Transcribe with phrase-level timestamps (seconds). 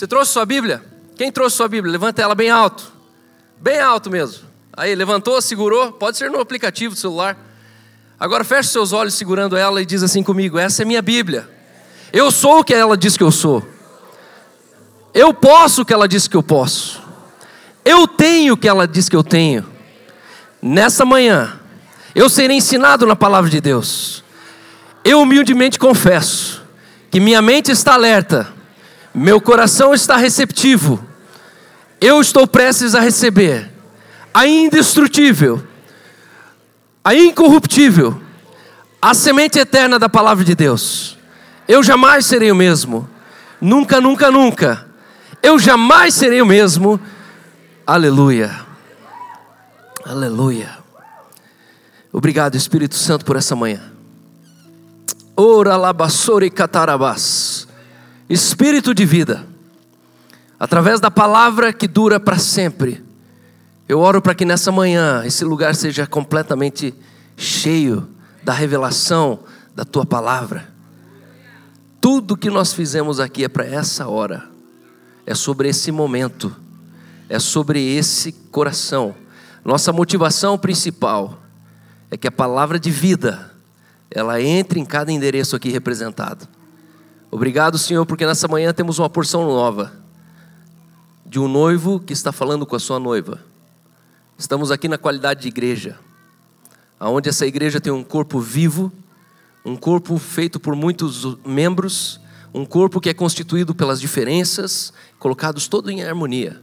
[0.00, 0.82] Você trouxe sua Bíblia?
[1.14, 1.92] Quem trouxe sua Bíblia?
[1.92, 2.90] Levanta ela bem alto.
[3.60, 4.48] Bem alto mesmo.
[4.74, 5.92] Aí, levantou, segurou.
[5.92, 7.36] Pode ser no aplicativo do celular.
[8.18, 11.46] Agora feche seus olhos segurando ela e diz assim comigo: Essa é minha Bíblia.
[12.14, 13.62] Eu sou o que ela diz que eu sou.
[15.12, 17.02] Eu posso o que ela diz que eu posso.
[17.84, 19.66] Eu tenho o que ela diz que eu tenho.
[20.62, 21.60] Nessa manhã,
[22.14, 24.24] eu serei ensinado na palavra de Deus.
[25.04, 26.62] Eu humildemente confesso
[27.10, 28.59] que minha mente está alerta,
[29.14, 31.04] meu coração está receptivo.
[32.00, 33.70] Eu estou prestes a receber
[34.32, 35.62] a indestrutível,
[37.04, 38.20] a incorruptível,
[39.02, 41.18] a semente eterna da palavra de Deus.
[41.66, 43.08] Eu jamais serei o mesmo.
[43.60, 44.86] Nunca, nunca, nunca.
[45.42, 47.00] Eu jamais serei o mesmo.
[47.86, 48.66] Aleluia.
[50.04, 50.78] Aleluia.
[52.12, 53.92] Obrigado, Espírito Santo, por essa manhã.
[55.36, 57.59] Ora labassore catarabás.
[58.30, 59.44] Espírito de vida.
[60.56, 63.02] Através da palavra que dura para sempre.
[63.88, 66.94] Eu oro para que nessa manhã esse lugar seja completamente
[67.36, 68.08] cheio
[68.40, 69.40] da revelação
[69.74, 70.68] da tua palavra.
[72.00, 74.48] Tudo que nós fizemos aqui é para essa hora,
[75.26, 76.54] é sobre esse momento,
[77.28, 79.12] é sobre esse coração.
[79.64, 81.42] Nossa motivação principal
[82.12, 83.50] é que a palavra de vida
[84.08, 86.59] ela entre em cada endereço aqui representado.
[87.32, 89.92] Obrigado, Senhor, porque nessa manhã temos uma porção nova
[91.24, 93.40] de um noivo que está falando com a sua noiva.
[94.36, 95.96] Estamos aqui na qualidade de igreja,
[96.98, 98.92] aonde essa igreja tem um corpo vivo,
[99.64, 102.20] um corpo feito por muitos membros,
[102.52, 106.60] um corpo que é constituído pelas diferenças, colocados todo em harmonia.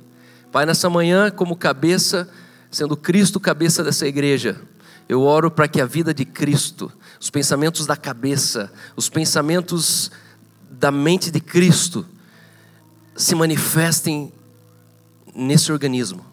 [0.52, 2.30] Pai, nessa manhã, como cabeça,
[2.70, 4.60] sendo Cristo cabeça dessa igreja,
[5.08, 10.12] eu oro para que a vida de Cristo, os pensamentos da cabeça, os pensamentos
[10.70, 12.06] da mente de Cristo
[13.16, 14.32] se manifestem
[15.34, 16.26] nesse organismo.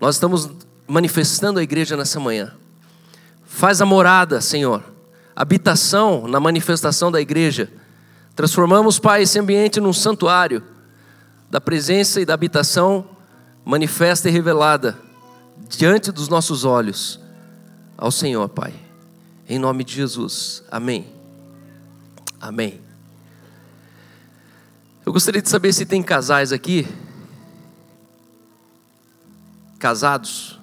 [0.00, 0.50] Nós estamos
[0.86, 2.52] manifestando a igreja nessa manhã.
[3.44, 4.82] Faz a morada, Senhor,
[5.34, 7.70] habitação na manifestação da igreja.
[8.34, 10.62] Transformamos, Pai, esse ambiente num santuário
[11.50, 13.06] da presença e da habitação
[13.64, 14.98] manifesta e revelada
[15.68, 17.18] diante dos nossos olhos
[17.96, 18.74] ao Senhor, Pai.
[19.48, 20.62] Em nome de Jesus.
[20.70, 21.06] Amém.
[22.40, 22.85] Amém.
[25.06, 26.84] Eu gostaria de saber se tem casais aqui,
[29.78, 30.58] casados,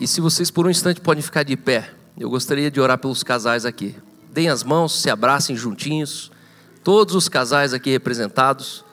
[0.00, 3.22] e se vocês por um instante podem ficar de pé, eu gostaria de orar pelos
[3.22, 3.94] casais aqui.
[4.32, 6.32] Deem as mãos, se abracem juntinhos,
[6.82, 8.84] todos os casais aqui representados.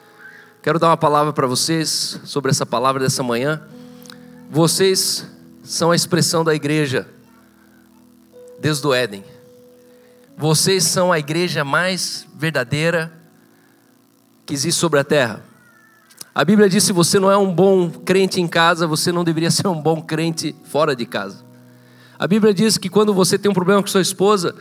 [0.61, 3.59] Quero dar uma palavra para vocês sobre essa palavra dessa manhã.
[4.51, 5.25] Vocês
[5.63, 7.09] são a expressão da igreja
[8.59, 9.23] desde o Éden.
[10.37, 13.16] Vocês são a igreja mais verdadeira
[14.47, 15.43] que existe sobre a terra.
[16.33, 19.51] A Bíblia diz: se você não é um bom crente em casa, você não deveria
[19.51, 21.45] ser um bom crente fora de casa.
[22.17, 24.55] A Bíblia diz que quando você tem um problema com sua esposa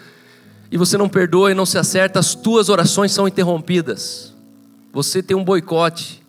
[0.70, 4.34] e você não perdoa e não se acerta, as tuas orações são interrompidas.
[4.92, 6.22] Você tem um boicote.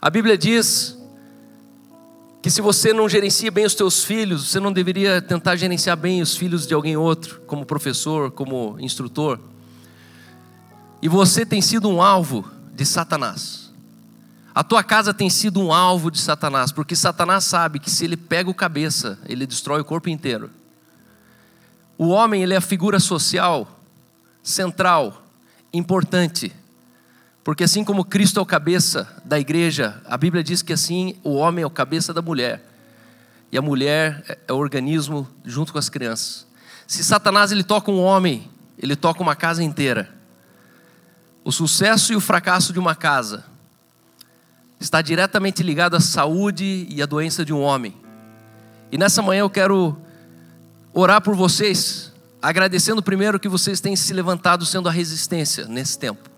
[0.00, 0.96] A Bíblia diz
[2.40, 6.22] que se você não gerencia bem os teus filhos, você não deveria tentar gerenciar bem
[6.22, 9.38] os filhos de alguém outro, como professor, como instrutor.
[11.00, 13.72] E você tem sido um alvo de Satanás.
[14.54, 18.16] A tua casa tem sido um alvo de Satanás, porque Satanás sabe que se ele
[18.16, 20.50] pega o cabeça, ele destrói o corpo inteiro.
[21.96, 23.78] O homem, ele é a figura social
[24.42, 25.22] central,
[25.72, 26.52] importante.
[27.44, 31.34] Porque assim como Cristo é o cabeça da igreja, a Bíblia diz que assim o
[31.34, 32.62] homem é o cabeça da mulher.
[33.50, 36.46] E a mulher é, é o organismo junto com as crianças.
[36.86, 40.12] Se Satanás ele toca um homem, ele toca uma casa inteira.
[41.44, 43.44] O sucesso e o fracasso de uma casa
[44.78, 47.96] está diretamente ligado à saúde e à doença de um homem.
[48.90, 49.96] E nessa manhã eu quero
[50.92, 56.30] orar por vocês, agradecendo primeiro que vocês têm se levantado sendo a resistência nesse tempo.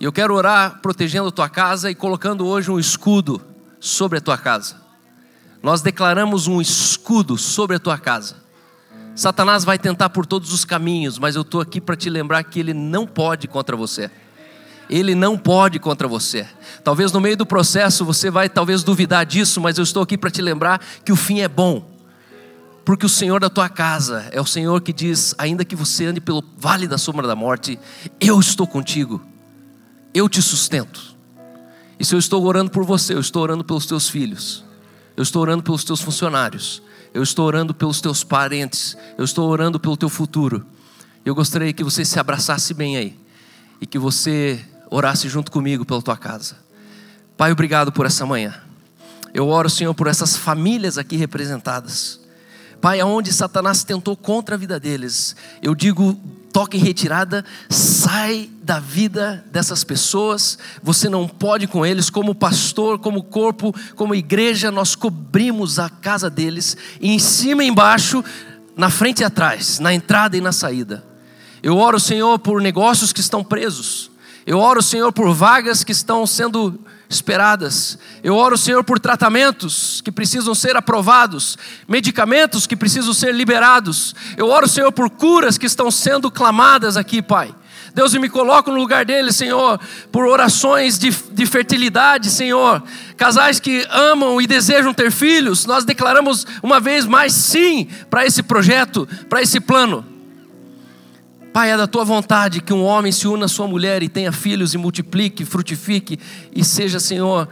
[0.00, 3.40] E eu quero orar protegendo a tua casa e colocando hoje um escudo
[3.80, 4.76] sobre a tua casa.
[5.62, 8.45] Nós declaramos um escudo sobre a tua casa.
[9.16, 12.60] Satanás vai tentar por todos os caminhos, mas eu estou aqui para te lembrar que
[12.60, 14.10] ele não pode contra você.
[14.90, 16.46] Ele não pode contra você.
[16.84, 20.30] Talvez no meio do processo você vai talvez duvidar disso, mas eu estou aqui para
[20.30, 21.90] te lembrar que o fim é bom.
[22.84, 26.20] Porque o Senhor da tua casa é o Senhor que diz: ainda que você ande
[26.20, 27.78] pelo vale da sombra da morte,
[28.20, 29.24] eu estou contigo.
[30.12, 31.16] Eu te sustento.
[31.98, 34.62] E se eu estou orando por você, eu estou orando pelos teus filhos.
[35.16, 36.82] Eu estou orando pelos teus funcionários
[37.16, 40.66] eu estou orando pelos teus parentes, eu estou orando pelo teu futuro.
[41.24, 43.18] Eu gostaria que você se abraçasse bem aí
[43.80, 46.56] e que você orasse junto comigo pela tua casa.
[47.34, 48.54] Pai, obrigado por essa manhã.
[49.32, 52.20] Eu oro, Senhor, por essas famílias aqui representadas.
[52.82, 56.20] Pai, aonde Satanás tentou contra a vida deles, eu digo,
[56.56, 63.22] toque retirada, sai da vida dessas pessoas, você não pode com eles, como pastor, como
[63.22, 68.24] corpo, como igreja, nós cobrimos a casa deles, em cima e embaixo,
[68.74, 71.04] na frente e atrás, na entrada e na saída.
[71.62, 74.10] Eu oro, Senhor, por negócios que estão presos,
[74.46, 77.98] eu oro, Senhor, por vagas que estão sendo esperadas.
[78.22, 81.56] Eu oro, Senhor, por tratamentos que precisam ser aprovados,
[81.88, 84.14] medicamentos que precisam ser liberados.
[84.36, 87.54] Eu oro, Senhor, por curas que estão sendo clamadas aqui, Pai.
[87.94, 89.80] Deus, eu me coloco no lugar deles, Senhor,
[90.12, 92.82] por orações de, de fertilidade, Senhor.
[93.16, 98.42] Casais que amam e desejam ter filhos, nós declaramos uma vez mais sim para esse
[98.42, 100.15] projeto, para esse plano.
[101.56, 104.30] Pai, é da tua vontade que um homem se una à sua mulher e tenha
[104.30, 106.20] filhos e multiplique, frutifique
[106.54, 107.48] e seja, Senhor,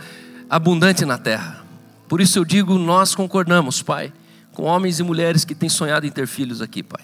[0.50, 1.64] abundante na terra.
[2.06, 4.12] Por isso eu digo, nós concordamos, Pai,
[4.52, 7.02] com homens e mulheres que têm sonhado em ter filhos aqui, Pai.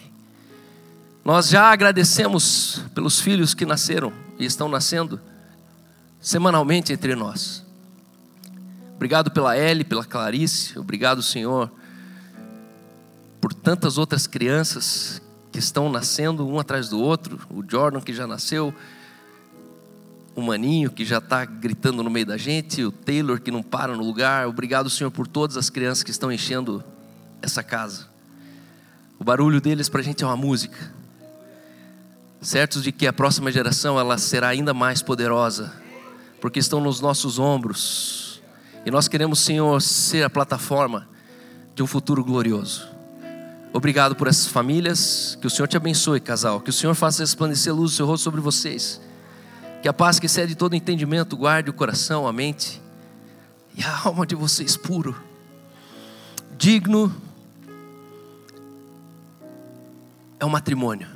[1.25, 5.19] Nós já agradecemos pelos filhos que nasceram e estão nascendo
[6.20, 7.64] semanalmente entre nós.
[8.97, 11.73] Obrigado pela Ellie, pela Clarice, obrigado, Senhor,
[13.41, 15.23] por tantas outras crianças
[15.64, 18.74] estão nascendo um atrás do outro, o Jordan que já nasceu,
[20.34, 23.96] o Maninho que já está gritando no meio da gente, o Taylor que não para
[23.96, 24.48] no lugar.
[24.48, 26.82] Obrigado, Senhor, por todas as crianças que estão enchendo
[27.42, 28.08] essa casa.
[29.18, 30.92] O barulho deles para a gente é uma música.
[32.40, 35.72] Certos de que a próxima geração ela será ainda mais poderosa,
[36.40, 38.42] porque estão nos nossos ombros.
[38.86, 41.06] E nós queremos, Senhor, ser a plataforma
[41.74, 42.88] de um futuro glorioso.
[43.72, 45.38] Obrigado por essas famílias.
[45.40, 46.61] Que o Senhor te abençoe, casal.
[46.61, 49.00] Que o Senhor faça resplandecer a luz do seu rosto sobre vocês.
[49.82, 52.81] Que a paz que excede todo entendimento guarde o coração, a mente
[53.76, 55.17] e a alma de vocês puro,
[56.56, 57.14] digno.
[60.38, 61.08] É o matrimônio.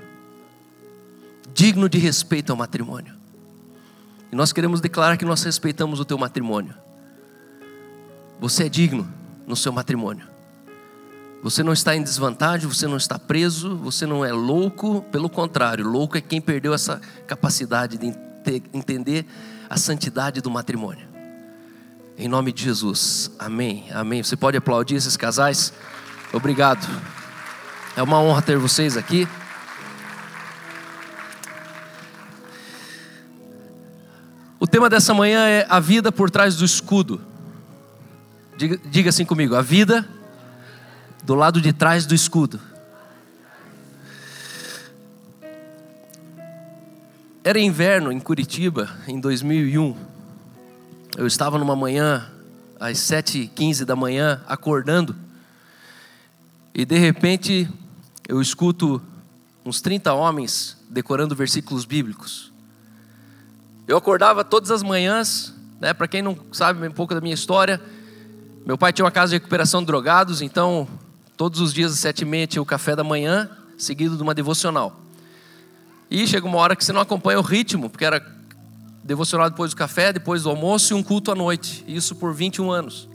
[1.52, 3.14] Digno de respeito ao matrimônio.
[4.30, 6.74] E nós queremos declarar que nós respeitamos o teu matrimônio.
[8.40, 9.08] Você é digno
[9.46, 10.33] no seu matrimônio.
[11.44, 15.86] Você não está em desvantagem, você não está preso, você não é louco, pelo contrário,
[15.86, 18.14] louco é quem perdeu essa capacidade de
[18.72, 19.26] entender
[19.68, 21.06] a santidade do matrimônio.
[22.16, 24.22] Em nome de Jesus, amém, amém.
[24.22, 25.70] Você pode aplaudir esses casais?
[26.32, 26.88] Obrigado,
[27.94, 29.28] é uma honra ter vocês aqui.
[34.58, 37.20] O tema dessa manhã é a vida por trás do escudo.
[38.56, 40.08] Diga, diga assim comigo: a vida
[41.24, 42.60] do lado de trás do escudo.
[47.42, 49.96] Era inverno em Curitiba, em 2001.
[51.16, 52.30] Eu estava numa manhã,
[52.78, 55.16] às 7h15 da manhã, acordando,
[56.74, 57.70] e de repente
[58.28, 59.00] eu escuto
[59.64, 62.52] uns 30 homens decorando versículos bíblicos.
[63.88, 67.80] Eu acordava todas as manhãs, né, para quem não sabe um pouco da minha história,
[68.66, 70.88] meu pai tinha uma casa de recuperação de drogados, então
[71.36, 74.34] Todos os dias às sete e meia tinha o café da manhã, seguido de uma
[74.34, 75.00] devocional.
[76.10, 78.24] E chega uma hora que você não acompanha o ritmo, porque era
[79.02, 81.84] devocional depois do café, depois do almoço e um culto à noite.
[81.88, 83.08] Isso por 21 anos.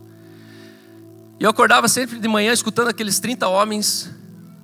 [1.39, 4.11] E eu acordava sempre de manhã escutando aqueles 30 homens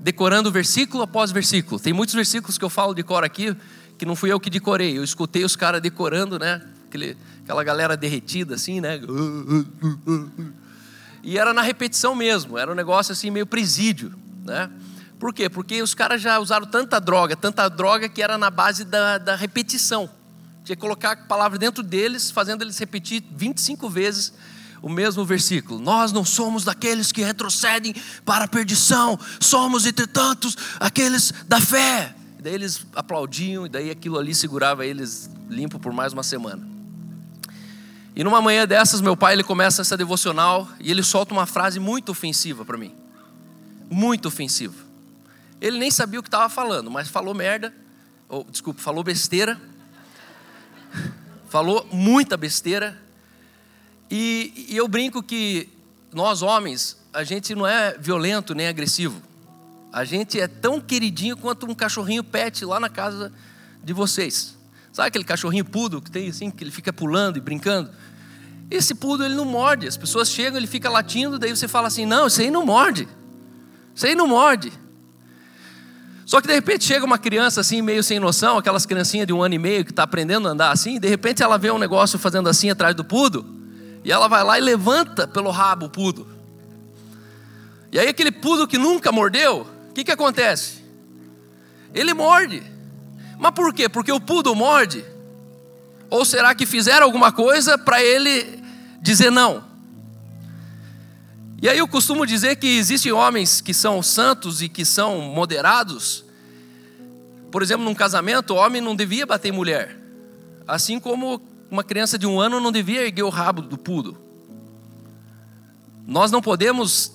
[0.01, 1.79] decorando versículo após versículo.
[1.79, 3.55] Tem muitos versículos que eu falo de cor aqui,
[3.97, 4.97] que não fui eu que decorei.
[4.97, 6.61] Eu escutei os caras decorando, né?
[6.87, 8.99] Aquele, aquela galera derretida assim, né?
[11.25, 14.13] E era na repetição mesmo, era um negócio assim meio presídio,
[14.45, 14.69] né?
[15.19, 15.49] Por quê?
[15.49, 19.35] Porque os caras já usaram tanta droga, tanta droga que era na base da, da
[19.35, 20.07] repetição.
[20.63, 24.33] Tinha que colocar a palavra dentro deles, fazendo eles repetir 25 vezes
[24.83, 25.79] o mesmo versículo.
[25.79, 30.47] Nós não somos daqueles que retrocedem para a perdição, somos, entretanto,
[30.79, 32.13] aqueles da fé.
[32.39, 36.74] Daí eles aplaudiam, e daí aquilo ali segurava eles limpo por mais uma semana.
[38.15, 41.79] E numa manhã dessas, meu pai ele começa essa devocional e ele solta uma frase
[41.79, 42.95] muito ofensiva para mim.
[43.89, 44.75] Muito ofensiva.
[45.59, 47.73] Ele nem sabia o que estava falando, mas falou merda,
[48.29, 49.59] ou desculpa, falou besteira.
[51.49, 52.97] falou muita besteira.
[54.09, 55.67] E, e eu brinco que
[56.13, 59.21] nós homens, a gente não é violento nem agressivo.
[59.91, 63.31] A gente é tão queridinho quanto um cachorrinho pet lá na casa
[63.83, 64.55] de vocês.
[64.91, 67.89] Sabe aquele cachorrinho pudo que tem assim, que ele fica pulando e brincando?
[68.69, 69.87] Esse pudo ele não morde.
[69.87, 73.07] As pessoas chegam, ele fica latindo, daí você fala assim: "Não, isso aí não morde.
[73.93, 74.71] Isso aí não morde".
[76.25, 79.43] Só que de repente chega uma criança assim, meio sem noção, aquelas criancinhas de um
[79.43, 82.17] ano e meio que está aprendendo a andar assim, de repente ela vê um negócio
[82.17, 83.45] fazendo assim atrás do pudo,
[84.03, 86.27] e ela vai lá e levanta pelo rabo o pudo.
[87.91, 90.83] E aí aquele pudo que nunca mordeu, o que, que acontece?
[91.93, 92.63] Ele morde.
[93.37, 93.87] Mas por quê?
[93.87, 95.05] Porque o pudo morde?
[96.09, 98.54] Ou será que fizeram alguma coisa para ele
[99.05, 99.63] dizer não?
[101.61, 106.25] E aí eu costumo dizer que existem homens que são santos e que são moderados.
[107.51, 109.95] Por exemplo, num casamento, o homem não devia bater mulher.
[110.67, 114.17] Assim como uma criança de um ano não devia erguer o rabo do pudo.
[116.05, 117.13] Nós não podemos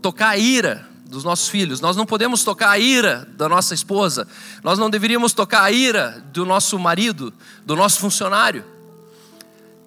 [0.00, 4.28] tocar a ira dos nossos filhos, nós não podemos tocar a ira da nossa esposa,
[4.62, 7.34] nós não deveríamos tocar a ira do nosso marido,
[7.66, 8.64] do nosso funcionário.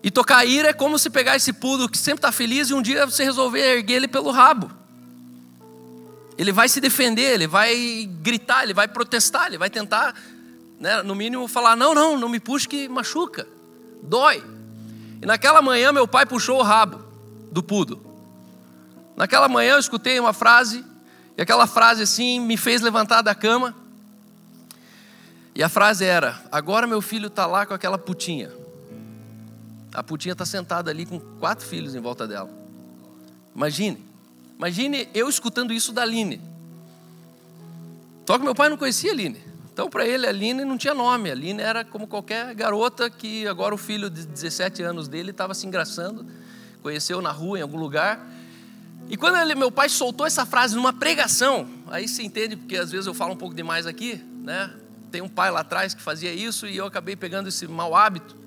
[0.03, 2.81] E tocar ira é como se pegar esse pudo que sempre está feliz e um
[2.81, 4.69] dia você resolver erguer ele pelo rabo.
[6.37, 10.13] Ele vai se defender, ele vai gritar, ele vai protestar, ele vai tentar,
[10.77, 13.47] né, no mínimo, falar: não, não, não me puxe que machuca,
[14.01, 14.43] dói.
[15.21, 17.01] E naquela manhã meu pai puxou o rabo
[17.49, 18.05] do pudo.
[19.15, 20.83] Naquela manhã eu escutei uma frase,
[21.37, 23.73] e aquela frase assim me fez levantar da cama.
[25.55, 28.62] E a frase era: Agora meu filho está lá com aquela putinha.
[29.93, 32.49] A putinha está sentada ali com quatro filhos em volta dela.
[33.55, 34.03] Imagine,
[34.57, 36.41] imagine eu escutando isso da Aline.
[38.25, 39.41] Só que meu pai não conhecia a Aline.
[39.71, 41.29] Então, para ele, a Aline não tinha nome.
[41.29, 45.53] A Aline era como qualquer garota que agora o filho de 17 anos dele estava
[45.53, 46.25] se engraçando,
[46.81, 48.25] conheceu na rua, em algum lugar.
[49.09, 52.91] E quando ele, meu pai soltou essa frase numa pregação, aí se entende, porque às
[52.91, 54.71] vezes eu falo um pouco demais aqui, né?
[55.11, 58.42] Tem um pai lá atrás que fazia isso e eu acabei pegando esse mau hábito.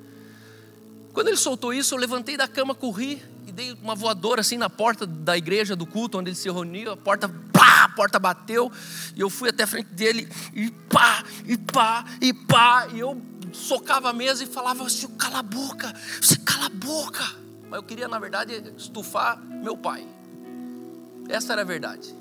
[1.17, 4.69] Quando ele soltou isso, eu levantei da cama, corri e dei uma voadora assim na
[4.69, 6.93] porta da igreja do culto onde ele se reunia.
[6.93, 8.71] A porta, pá, a porta bateu
[9.15, 12.89] e eu fui até a frente dele e pá, e pá, e pá.
[12.93, 13.19] E eu
[13.51, 17.25] socava a mesa e falava assim: cala a boca, você cala a boca.
[17.71, 20.07] Mas eu queria, na verdade, estufar meu pai.
[21.31, 22.15] Essa era a verdade.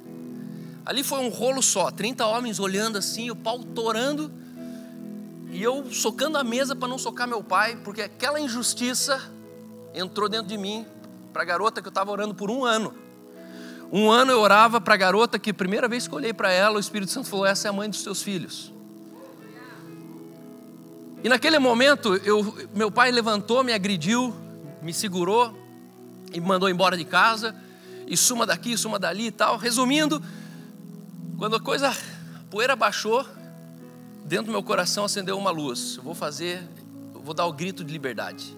[0.85, 4.44] Ali foi um rolo só, 30 homens olhando assim, o pau torando.
[5.55, 9.21] E eu socando a mesa para não socar meu pai, porque aquela injustiça
[9.93, 10.85] entrou dentro de mim,
[11.31, 12.93] para a garota que eu estava orando por um ano.
[13.89, 16.79] Um ano eu orava para a garota que, primeira vez que olhei para ela, o
[16.79, 18.74] Espírito Santo falou: Essa é a mãe dos seus filhos.
[21.24, 24.35] E naquele momento, eu, meu pai levantou, me agrediu,
[24.81, 25.57] me segurou
[26.33, 27.55] e me mandou embora de casa.
[28.05, 29.55] E suma daqui, suma dali e tal.
[29.55, 30.21] Resumindo,
[31.38, 31.95] quando a coisa, a
[32.51, 33.25] poeira baixou,
[34.25, 35.96] dentro do meu coração acendeu uma luz.
[35.98, 36.67] Eu vou fazer,
[37.13, 38.58] eu vou dar o grito de liberdade.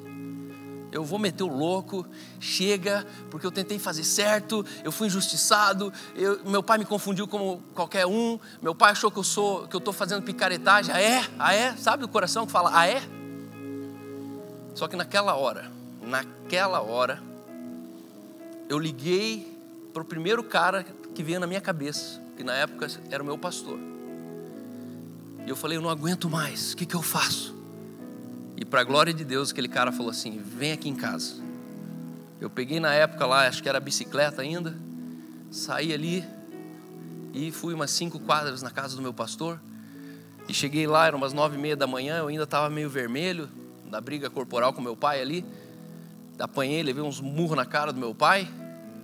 [0.90, 2.08] Eu vou meter o louco,
[2.40, 7.62] chega, porque eu tentei fazer certo, eu fui injustiçado, eu, meu pai me confundiu como
[7.76, 11.26] qualquer um, meu pai achou que eu sou, que eu estou fazendo picaretagem, ah é?
[11.38, 11.76] Ah é?
[11.76, 13.02] Sabe o coração que fala, ah é?
[14.74, 15.70] Só que naquela hora,
[16.02, 17.22] naquela hora,
[18.70, 19.46] eu liguei
[19.94, 23.38] para o primeiro cara que vinha na minha cabeça, que na época era o meu
[23.38, 23.97] pastor.
[25.48, 27.56] E eu falei, eu não aguento mais, o que, que eu faço?
[28.58, 31.36] E para a glória de Deus, aquele cara falou assim: vem aqui em casa.
[32.42, 34.76] Eu peguei na época lá, acho que era bicicleta ainda,
[35.50, 36.22] saí ali
[37.34, 39.58] e fui umas cinco quadras na casa do meu pastor.
[40.50, 43.48] E cheguei lá, eram umas nove e meia da manhã, eu ainda estava meio vermelho,
[43.90, 45.46] da briga corporal com meu pai ali.
[46.38, 48.52] Apanhei, levei uns murros na cara do meu pai.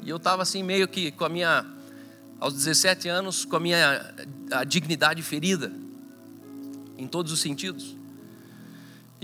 [0.01, 1.65] E eu estava assim, meio que com a minha,
[2.37, 4.13] aos 17 anos, com a minha
[4.51, 5.71] a dignidade ferida
[6.97, 7.95] em todos os sentidos.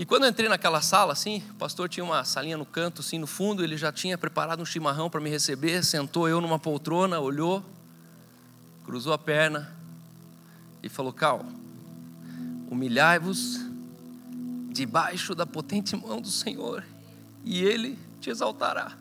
[0.00, 3.18] E quando eu entrei naquela sala, assim, o pastor tinha uma salinha no canto, assim,
[3.18, 7.20] no fundo, ele já tinha preparado um chimarrão para me receber, sentou eu numa poltrona,
[7.20, 7.62] olhou,
[8.82, 9.70] cruzou a perna
[10.82, 11.44] e falou: Cal,
[12.70, 13.60] humilhai-vos
[14.70, 16.82] debaixo da potente mão do Senhor,
[17.44, 18.96] e Ele te exaltará.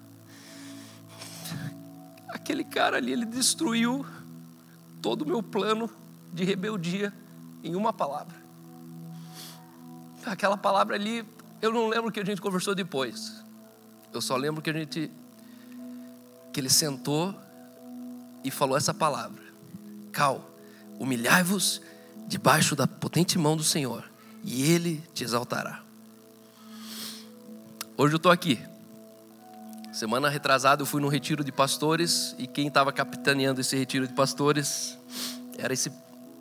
[2.27, 4.05] Aquele cara ali, ele destruiu
[5.01, 5.89] todo o meu plano
[6.31, 7.13] de rebeldia
[7.63, 8.38] em uma palavra.
[10.25, 11.25] Aquela palavra ali,
[11.61, 13.43] eu não lembro o que a gente conversou depois.
[14.13, 15.11] Eu só lembro que a gente
[16.51, 17.35] que ele sentou
[18.43, 19.41] e falou essa palavra:
[20.11, 20.49] Cal,
[20.99, 21.81] humilhai-vos
[22.27, 24.09] debaixo da potente mão do Senhor,
[24.43, 25.81] e ele te exaltará.
[27.97, 28.59] Hoje eu estou aqui.
[29.91, 34.13] Semana retrasada eu fui num retiro de pastores e quem estava capitaneando esse retiro de
[34.13, 34.97] pastores
[35.57, 35.91] era esse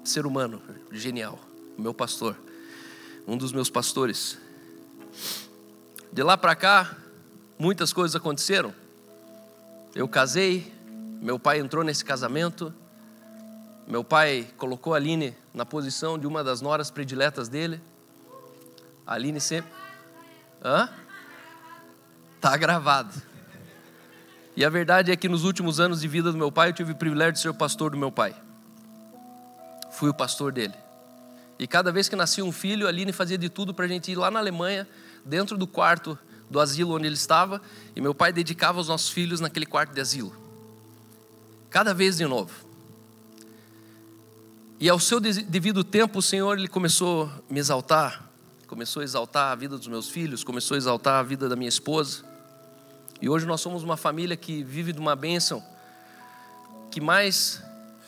[0.05, 1.39] ser humano genial,
[1.77, 2.48] o meu pastor
[3.29, 4.39] um dos meus pastores.
[6.11, 6.97] De lá para cá,
[7.59, 8.75] muitas coisas aconteceram.
[9.95, 10.73] Eu casei,
[11.21, 12.73] meu pai entrou nesse casamento,
[13.87, 17.81] Meu pai colocou a Aline na posição de uma das noras prediletas dele.
[19.07, 19.73] A Aline sempre.
[20.63, 20.91] Hã?
[22.39, 23.15] Tá gravado.
[24.55, 26.93] E a verdade é que nos últimos anos de vida do meu pai, eu tive
[26.93, 28.37] o privilégio de ser o pastor do meu pai.
[29.91, 30.75] Fui o pastor dele.
[31.59, 34.13] E cada vez que nascia um filho, a Aline fazia de tudo para a gente
[34.13, 34.87] ir lá na Alemanha,
[35.25, 36.17] dentro do quarto
[36.49, 37.61] do asilo onde ele estava,
[37.95, 40.35] e meu pai dedicava os nossos filhos naquele quarto de asilo.
[41.69, 42.53] Cada vez de novo.
[44.81, 48.31] E ao seu devido tempo, o Senhor ele começou a me exaltar,
[48.67, 51.69] começou a exaltar a vida dos meus filhos, começou a exaltar a vida da minha
[51.69, 52.25] esposa.
[53.21, 55.63] E hoje nós somos uma família que vive de uma bênção,
[56.91, 57.61] que mais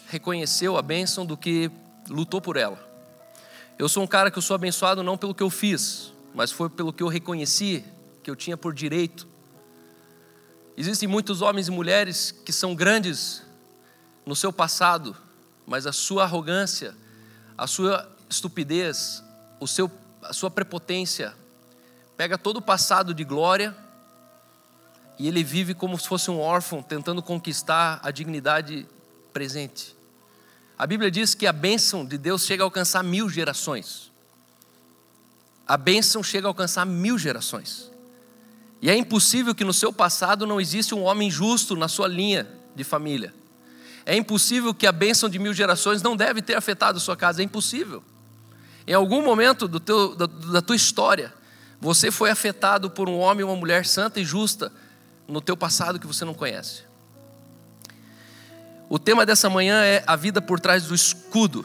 [0.09, 1.71] reconheceu a bênção do que
[2.09, 2.90] lutou por ela.
[3.81, 6.69] Eu sou um cara que eu sou abençoado não pelo que eu fiz, mas foi
[6.69, 7.83] pelo que eu reconheci
[8.23, 9.27] que eu tinha por direito.
[10.77, 13.43] Existem muitos homens e mulheres que são grandes
[14.27, 15.17] no seu passado,
[15.67, 16.95] mas a sua arrogância,
[17.57, 19.25] a sua estupidez,
[19.59, 19.91] o seu,
[20.25, 21.35] a sua prepotência
[22.19, 23.75] pega todo o passado de glória
[25.19, 28.87] e ele vive como se fosse um órfão, tentando conquistar a dignidade
[29.33, 29.97] presente.
[30.81, 34.11] A Bíblia diz que a bênção de Deus chega a alcançar mil gerações.
[35.69, 37.91] A bênção chega a alcançar mil gerações.
[38.81, 42.49] E é impossível que no seu passado não exista um homem justo na sua linha
[42.75, 43.35] de família.
[44.07, 47.43] É impossível que a bênção de mil gerações não deve ter afetado a sua casa.
[47.43, 48.03] É impossível.
[48.87, 51.35] Em algum momento do teu, da, da tua história,
[51.79, 54.73] você foi afetado por um homem ou uma mulher santa e justa
[55.29, 56.89] no teu passado que você não conhece.
[58.91, 61.65] O tema dessa manhã é a vida por trás do escudo.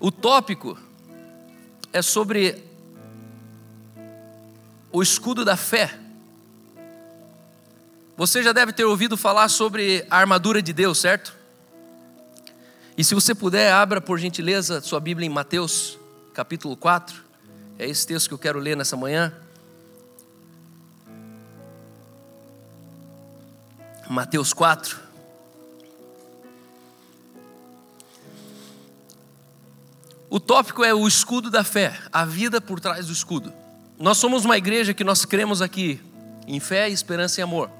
[0.00, 0.76] O tópico
[1.92, 2.60] é sobre
[4.90, 5.96] o escudo da fé.
[8.16, 11.32] Você já deve ter ouvido falar sobre a armadura de Deus, certo?
[12.98, 15.96] E se você puder, abra por gentileza sua Bíblia em Mateus,
[16.34, 17.22] capítulo 4.
[17.78, 19.32] É esse texto que eu quero ler nessa manhã.
[24.08, 24.98] Mateus 4.
[30.28, 33.52] O tópico é o escudo da fé, a vida por trás do escudo.
[33.98, 36.00] Nós somos uma igreja que nós cremos aqui
[36.46, 37.70] em fé, esperança e amor.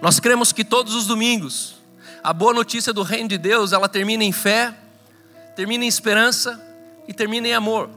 [0.00, 1.80] Nós cremos que todos os domingos
[2.22, 4.74] a boa notícia do reino de Deus, ela termina em fé,
[5.56, 6.60] termina em esperança
[7.08, 7.88] e termina em amor.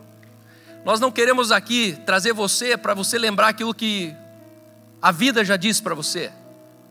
[0.86, 4.13] Nós não queremos aqui trazer você para você lembrar aquilo que
[5.02, 6.32] a vida já disse para você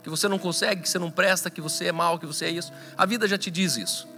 [0.03, 2.51] que você não consegue, que você não presta, que você é mal, que você é
[2.51, 2.73] isso.
[2.97, 4.09] A vida já te diz isso.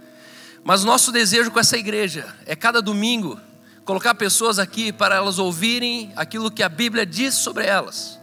[0.63, 3.39] Mas nosso desejo com essa igreja é cada domingo
[3.85, 8.19] colocar pessoas aqui para elas ouvirem aquilo que a Bíblia diz sobre elas.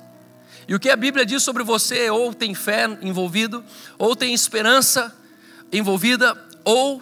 [0.67, 3.65] E o que a Bíblia diz sobre você, ou tem fé envolvido,
[3.97, 5.15] ou tem esperança
[5.73, 7.01] envolvida, ou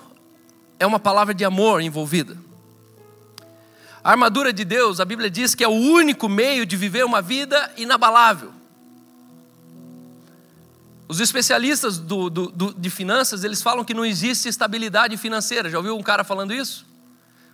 [0.79, 2.37] é uma palavra de amor envolvida.
[4.03, 7.23] A armadura de Deus, a Bíblia diz que é o único meio de viver uma
[7.23, 8.60] vida inabalável.
[11.11, 15.69] Os especialistas do, do, do, de finanças, eles falam que não existe estabilidade financeira.
[15.69, 16.87] Já ouviu um cara falando isso?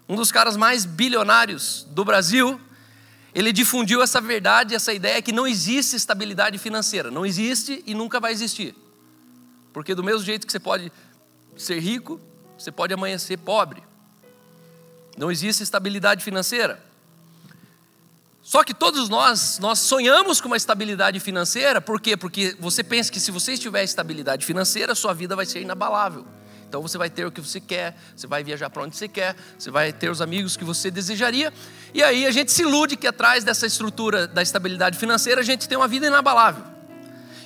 [0.06, 2.60] Um dos caras mais bilionários do Brasil,
[3.34, 7.10] ele difundiu essa verdade, essa ideia que não existe estabilidade financeira.
[7.10, 8.74] Não existe e nunca vai existir.
[9.72, 10.92] Porque do mesmo jeito que você pode
[11.56, 12.20] ser rico,
[12.58, 13.82] você pode amanhecer pobre.
[15.16, 16.78] Não existe estabilidade financeira.
[18.46, 22.16] Só que todos nós, nós sonhamos com uma estabilidade financeira, por quê?
[22.16, 26.24] Porque você pensa que se você tiver estabilidade financeira, sua vida vai ser inabalável.
[26.68, 29.35] Então você vai ter o que você quer, você vai viajar para onde você quer,
[29.59, 31.52] você vai ter os amigos que você desejaria,
[31.92, 35.68] e aí a gente se ilude que atrás dessa estrutura da estabilidade financeira a gente
[35.68, 36.62] tem uma vida inabalável.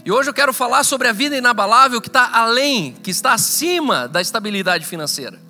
[0.05, 4.07] E hoje eu quero falar sobre a vida inabalável que está além, que está acima
[4.07, 5.41] da estabilidade financeira.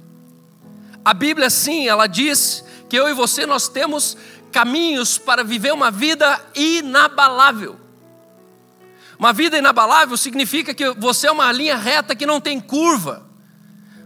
[1.05, 4.17] A Bíblia, sim, ela diz que eu e você nós temos
[4.51, 7.79] caminhos para viver uma vida inabalável.
[9.19, 13.29] Uma vida inabalável significa que você é uma linha reta que não tem curva.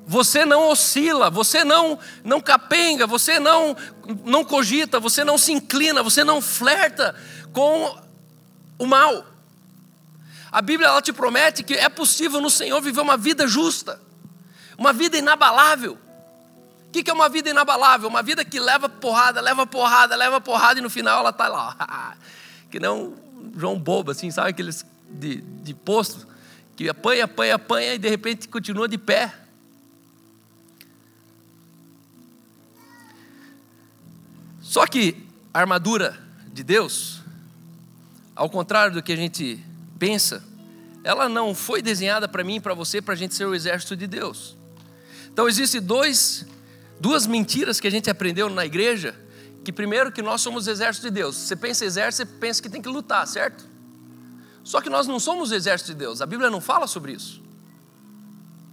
[0.07, 3.76] Você não oscila, você não não capenga, você não
[4.24, 7.14] não cogita, você não se inclina, você não flerta
[7.52, 7.96] com
[8.78, 9.24] o mal.
[10.52, 14.00] A Bíblia ela te promete que é possível no Senhor viver uma vida justa,
[14.76, 15.98] uma vida inabalável
[16.94, 18.09] que, que é uma vida inabalável?
[18.09, 22.16] Uma vida que leva porrada, leva porrada, leva porrada e no final ela está lá.
[22.70, 23.14] que não
[23.57, 26.24] João Bobo, assim, sabe aqueles de, de posto
[26.76, 29.35] que apanha, apanha, apanha e de repente continua de pé.
[34.62, 37.22] Só que a armadura de Deus,
[38.37, 39.59] ao contrário do que a gente
[39.98, 40.44] pensa,
[41.02, 43.96] ela não foi desenhada para mim e para você para a gente ser o exército
[43.96, 44.57] de Deus.
[45.33, 46.46] Então existem dois,
[47.04, 49.14] duas mentiras que a gente aprendeu na igreja,
[49.62, 51.36] que primeiro que nós somos exército de Deus.
[51.36, 53.68] Você pensa exército, você pensa que tem que lutar, certo?
[54.62, 56.22] Só que nós não somos o exército de Deus.
[56.22, 57.42] A Bíblia não fala sobre isso.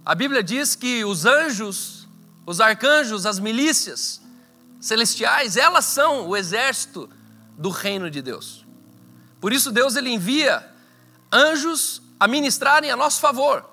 [0.02, 2.08] A Bíblia diz que os anjos,
[2.46, 4.22] os arcanjos, as milícias
[4.80, 7.10] celestiais, elas são o exército
[7.58, 8.64] do reino de Deus.
[9.42, 10.66] Por isso Deus ele envia
[11.30, 13.71] anjos a ministrarem a nosso favor.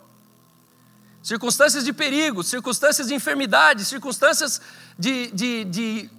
[1.21, 4.62] Circunstâncias de perigo, circunstâncias de enfermidade, circunstâncias
[4.97, 6.10] de, de, de,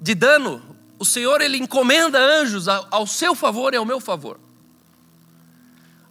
[0.00, 0.62] de dano,
[0.98, 4.38] o Senhor ele encomenda anjos ao seu favor e ao meu favor.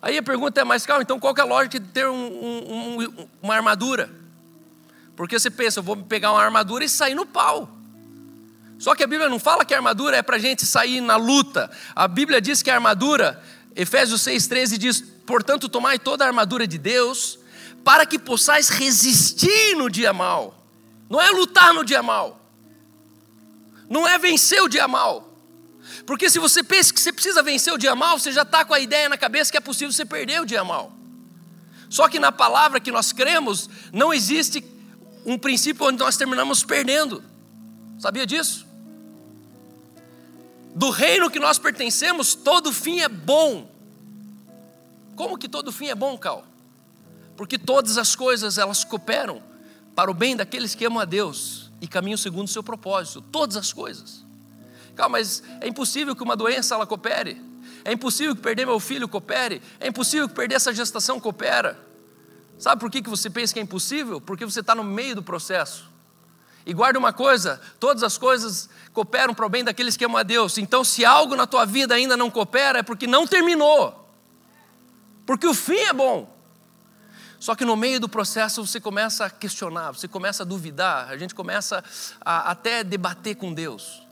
[0.01, 3.01] Aí a pergunta é mais calma, então qual é a lógica de ter um, um,
[3.03, 4.09] um, uma armadura?
[5.15, 7.69] Porque você pensa, eu vou pegar uma armadura e sair no pau.
[8.79, 11.15] Só que a Bíblia não fala que a armadura é para a gente sair na
[11.15, 11.69] luta.
[11.95, 13.39] A Bíblia diz que a armadura,
[13.75, 17.39] Efésios 6,13 diz: portanto, tomai toda a armadura de Deus,
[17.83, 20.55] para que possais resistir no dia mal.
[21.09, 22.39] Não é lutar no dia mal,
[23.89, 25.29] não é vencer o dia mal.
[26.05, 28.73] Porque se você pensa que você precisa vencer o dia mal, você já está com
[28.73, 30.93] a ideia na cabeça que é possível você perder o dia mal.
[31.89, 34.63] Só que na palavra que nós cremos, não existe
[35.25, 37.21] um princípio onde nós terminamos perdendo.
[37.99, 38.65] Sabia disso?
[40.73, 43.69] Do reino que nós pertencemos, todo fim é bom.
[45.21, 46.43] Como que todo fim é bom, Cal?
[47.37, 49.39] Porque todas as coisas elas cooperam
[49.95, 53.21] para o bem daqueles que amam a Deus e caminham segundo o seu propósito.
[53.21, 54.25] Todas as coisas.
[54.95, 57.39] Calma, mas é impossível que uma doença ela coopere.
[57.85, 59.61] É impossível que perder meu filho coopere.
[59.79, 61.79] É impossível que perder essa gestação coopera.
[62.57, 64.19] Sabe por que, que você pensa que é impossível?
[64.19, 65.87] Porque você está no meio do processo.
[66.65, 70.23] E guarda uma coisa: todas as coisas cooperam para o bem daqueles que amam a
[70.23, 70.57] Deus.
[70.57, 74.00] Então, se algo na tua vida ainda não coopera, é porque não terminou.
[75.25, 76.41] Porque o fim é bom.
[77.39, 81.17] Só que no meio do processo você começa a questionar, você começa a duvidar, a
[81.17, 81.83] gente começa
[82.23, 84.03] a até debater com Deus.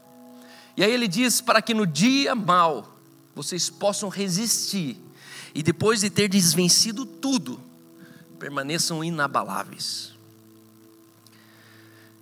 [0.76, 2.98] E aí ele diz: para que no dia mal
[3.36, 4.98] vocês possam resistir,
[5.54, 7.62] e depois de ter desvencido tudo,
[8.40, 10.14] permaneçam inabaláveis.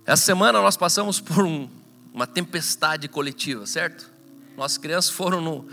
[0.04, 1.70] Essa semana nós passamos por um,
[2.12, 4.10] uma tempestade coletiva, certo?
[4.56, 5.68] Nossas crianças foram no,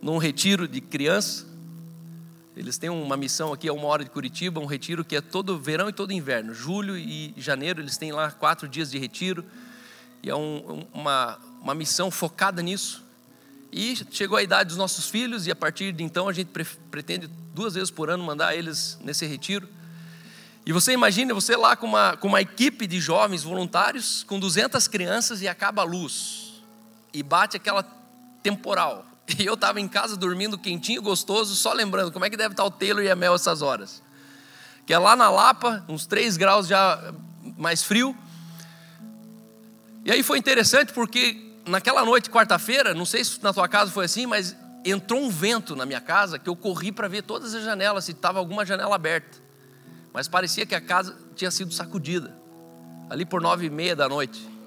[0.00, 1.47] num retiro de criança
[2.58, 5.56] eles têm uma missão aqui a uma hora de Curitiba, um retiro que é todo
[5.56, 6.52] verão e todo inverno.
[6.52, 9.44] Julho e janeiro eles têm lá quatro dias de retiro.
[10.24, 13.04] E é um, uma, uma missão focada nisso.
[13.70, 16.64] E chegou a idade dos nossos filhos e a partir de então a gente pre
[16.90, 19.68] pretende duas vezes por ano mandar eles nesse retiro.
[20.66, 24.88] E você imagina você lá com uma, com uma equipe de jovens voluntários, com 200
[24.88, 26.60] crianças e acaba a luz.
[27.14, 27.84] E bate aquela
[28.42, 29.06] temporal.
[29.38, 32.64] E eu estava em casa dormindo quentinho, gostoso, só lembrando como é que deve estar
[32.64, 34.02] o Taylor e a Mel essas horas.
[34.86, 37.12] Que é lá na Lapa, uns 3 graus já
[37.56, 38.16] mais frio.
[40.04, 44.06] E aí foi interessante porque naquela noite, quarta-feira, não sei se na tua casa foi
[44.06, 47.62] assim, mas entrou um vento na minha casa que eu corri para ver todas as
[47.62, 49.38] janelas, se estava alguma janela aberta.
[50.12, 52.34] Mas parecia que a casa tinha sido sacudida,
[53.10, 54.57] ali por nove e meia da noite.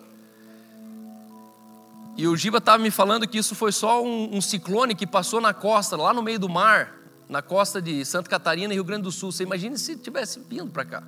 [2.17, 5.39] E o Giba estava me falando que isso foi só um, um, ciclone que passou
[5.39, 6.93] na costa, lá no meio do mar,
[7.27, 9.31] na costa de Santa Catarina e Rio Grande do Sul.
[9.31, 11.03] Você imagina se tivesse vindo para cá.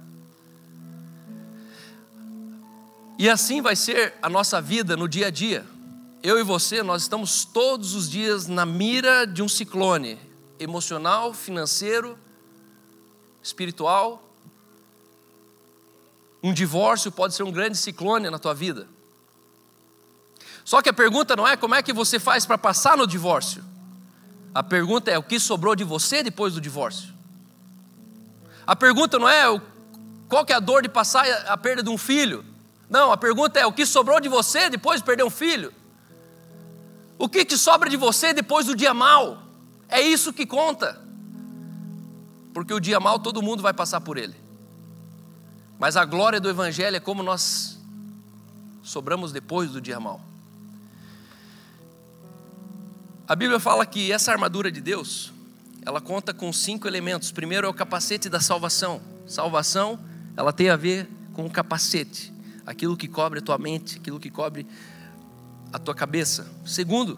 [3.17, 5.65] E assim vai ser a nossa vida no dia a dia.
[6.23, 10.17] Eu e você, nós estamos todos os dias na mira de um ciclone
[10.57, 12.17] emocional, financeiro,
[13.41, 14.23] espiritual.
[16.41, 18.87] Um divórcio pode ser um grande ciclone na tua vida.
[20.65, 23.63] Só que a pergunta não é como é que você faz para passar no divórcio.
[24.53, 27.13] A pergunta é o que sobrou de você depois do divórcio.
[28.65, 29.43] A pergunta não é
[30.29, 32.45] qual que é a dor de passar a perda de um filho.
[32.89, 35.73] Não, a pergunta é o que sobrou de você depois de perder um filho.
[37.17, 39.41] O que te sobra de você depois do dia mal?
[39.89, 41.01] É isso que conta.
[42.53, 44.35] Porque o dia mal todo mundo vai passar por ele.
[45.79, 47.79] Mas a glória do evangelho é como nós
[48.83, 50.21] sobramos depois do dia mal.
[53.25, 55.31] A Bíblia fala que essa armadura de Deus,
[55.85, 57.31] ela conta com cinco elementos.
[57.31, 59.01] Primeiro é o capacete da salvação.
[59.25, 59.97] Salvação,
[60.35, 62.33] ela tem a ver com o capacete,
[62.65, 64.67] aquilo que cobre a tua mente, aquilo que cobre
[65.71, 66.51] a tua cabeça.
[66.65, 67.17] Segundo,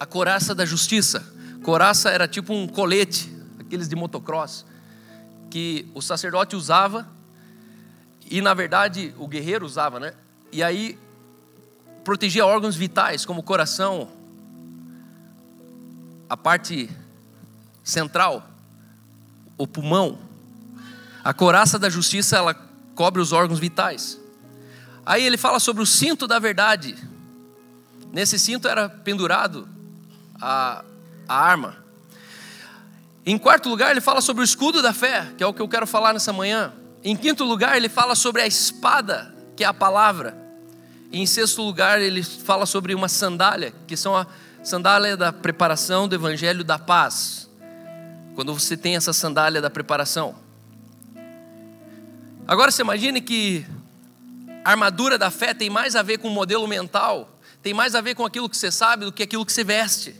[0.00, 1.30] a coraça da justiça.
[1.62, 3.30] Coraça era tipo um colete,
[3.60, 4.64] aqueles de motocross,
[5.50, 7.06] que o sacerdote usava
[8.30, 10.14] e na verdade o guerreiro usava, né?
[10.50, 10.98] E aí
[12.02, 14.15] protegia órgãos vitais como o coração,
[16.28, 16.90] a parte
[17.82, 18.48] central,
[19.56, 20.18] o pulmão.
[21.22, 22.54] A coraça da justiça, ela
[22.94, 24.20] cobre os órgãos vitais.
[25.04, 26.96] Aí ele fala sobre o cinto da verdade.
[28.12, 29.68] Nesse cinto era pendurado
[30.40, 30.84] a,
[31.28, 31.76] a arma.
[33.24, 35.68] Em quarto lugar, ele fala sobre o escudo da fé, que é o que eu
[35.68, 36.72] quero falar nessa manhã.
[37.02, 40.36] Em quinto lugar, ele fala sobre a espada, que é a palavra.
[41.10, 44.26] E em sexto lugar, ele fala sobre uma sandália, que são a
[44.66, 47.48] sandália da preparação do evangelho da paz.
[48.34, 50.34] Quando você tem essa sandália da preparação.
[52.48, 53.64] Agora você imagine que
[54.64, 58.00] a armadura da fé tem mais a ver com o modelo mental, tem mais a
[58.00, 60.16] ver com aquilo que você sabe do que aquilo que você veste.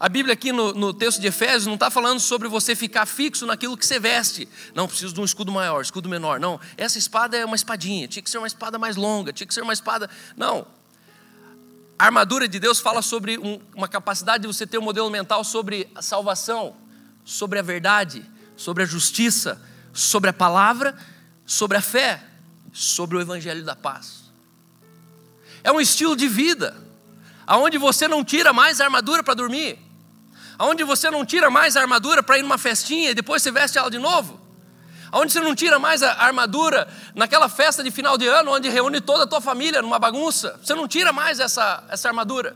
[0.00, 3.44] A Bíblia aqui no, no texto de Efésios não está falando sobre você ficar fixo
[3.44, 4.48] naquilo que você veste.
[4.74, 6.40] Não, preciso de um escudo maior, escudo menor.
[6.40, 9.52] Não, essa espada é uma espadinha, tinha que ser uma espada mais longa, tinha que
[9.52, 10.08] ser uma espada.
[10.34, 10.75] Não.
[11.98, 15.42] A armadura de Deus fala sobre um, uma capacidade de você ter um modelo mental
[15.42, 16.76] sobre a salvação,
[17.24, 18.24] sobre a verdade,
[18.56, 19.60] sobre a justiça,
[19.92, 20.96] sobre a palavra,
[21.44, 22.22] sobre a fé,
[22.72, 24.24] sobre o evangelho da paz.
[25.64, 26.76] É um estilo de vida,
[27.46, 29.86] aonde você não tira mais a armadura para dormir
[30.58, 33.76] Onde você não tira mais a armadura para ir numa festinha e depois você veste
[33.76, 34.40] ela de novo?
[35.18, 39.00] Onde você não tira mais a armadura naquela festa de final de ano, onde reúne
[39.00, 40.60] toda a tua família numa bagunça?
[40.62, 42.54] Você não tira mais essa, essa armadura.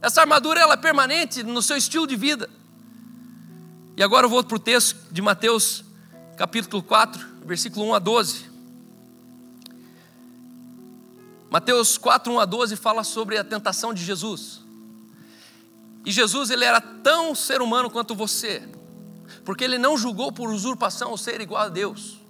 [0.00, 2.50] Essa armadura ela é permanente no seu estilo de vida.
[3.96, 5.84] E agora eu vou para o texto de Mateus,
[6.36, 8.50] capítulo 4, versículo 1 a 12.
[11.48, 14.62] Mateus 4, 1 a 12 fala sobre a tentação de Jesus.
[16.04, 18.68] E Jesus ele era tão ser humano quanto você,
[19.44, 22.20] porque ele não julgou por usurpação o ser igual a Deus.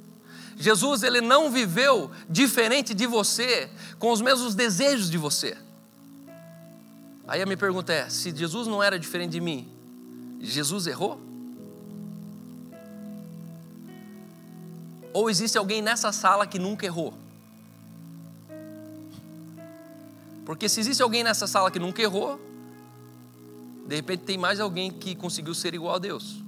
[0.56, 5.56] Jesus ele não viveu diferente de você, com os mesmos desejos de você.
[7.26, 9.68] Aí a minha pergunta é: se Jesus não era diferente de mim,
[10.40, 11.20] Jesus errou?
[15.12, 17.14] Ou existe alguém nessa sala que nunca errou?
[20.44, 22.40] Porque se existe alguém nessa sala que nunca errou,
[23.86, 26.41] de repente tem mais alguém que conseguiu ser igual a Deus.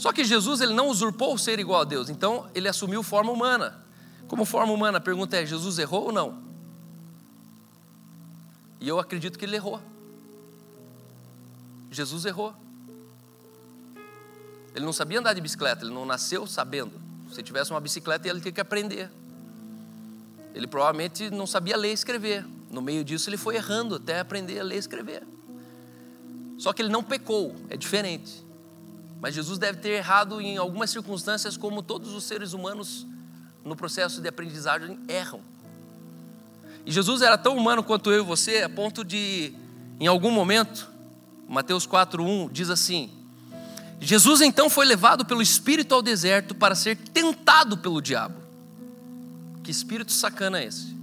[0.00, 3.84] Só que Jesus ele não usurpou ser igual a Deus, então ele assumiu forma humana.
[4.26, 6.42] Como forma humana, a pergunta é: Jesus errou ou não?
[8.80, 9.78] E eu acredito que ele errou.
[11.90, 12.54] Jesus errou.
[14.74, 16.98] Ele não sabia andar de bicicleta, ele não nasceu sabendo.
[17.30, 19.10] Se tivesse uma bicicleta, ele tinha que aprender.
[20.54, 22.46] Ele provavelmente não sabia ler e escrever.
[22.70, 25.22] No meio disso, ele foi errando até aprender a ler e escrever.
[26.56, 28.48] Só que ele não pecou, é diferente.
[29.20, 33.06] Mas Jesus deve ter errado em algumas circunstâncias, como todos os seres humanos
[33.64, 35.40] no processo de aprendizagem erram.
[36.86, 39.52] E Jesus era tão humano quanto eu e você, a ponto de,
[39.98, 40.88] em algum momento,
[41.46, 43.10] Mateus 4:1 diz assim:
[44.00, 48.40] Jesus então foi levado pelo Espírito ao deserto para ser tentado pelo diabo.
[49.62, 50.99] Que espírito sacana é esse?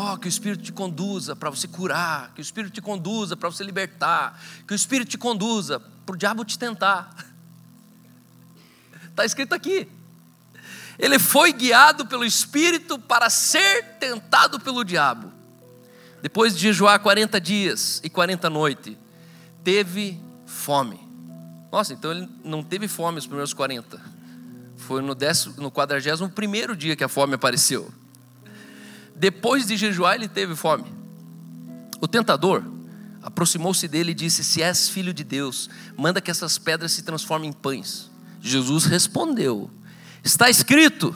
[0.00, 3.50] Oh, que o Espírito te conduza para você curar, que o Espírito te conduza para
[3.50, 7.10] você libertar, que o Espírito te conduza para o diabo te tentar.
[9.10, 9.88] Está escrito aqui.
[11.00, 15.32] Ele foi guiado pelo Espírito para ser tentado pelo diabo.
[16.22, 18.96] Depois de jejuar 40 dias e 40 noites,
[19.64, 21.00] teve fome.
[21.72, 24.00] Nossa, então ele não teve fome os primeiros 40.
[24.76, 27.92] Foi no, décimo, no 41 dia que a fome apareceu.
[29.18, 30.92] Depois de jejuar, ele teve fome.
[32.00, 32.62] O tentador
[33.22, 37.50] aproximou-se dele e disse: Se és filho de Deus, manda que essas pedras se transformem
[37.50, 38.10] em pães.
[38.40, 39.70] Jesus respondeu:
[40.22, 41.14] Está escrito: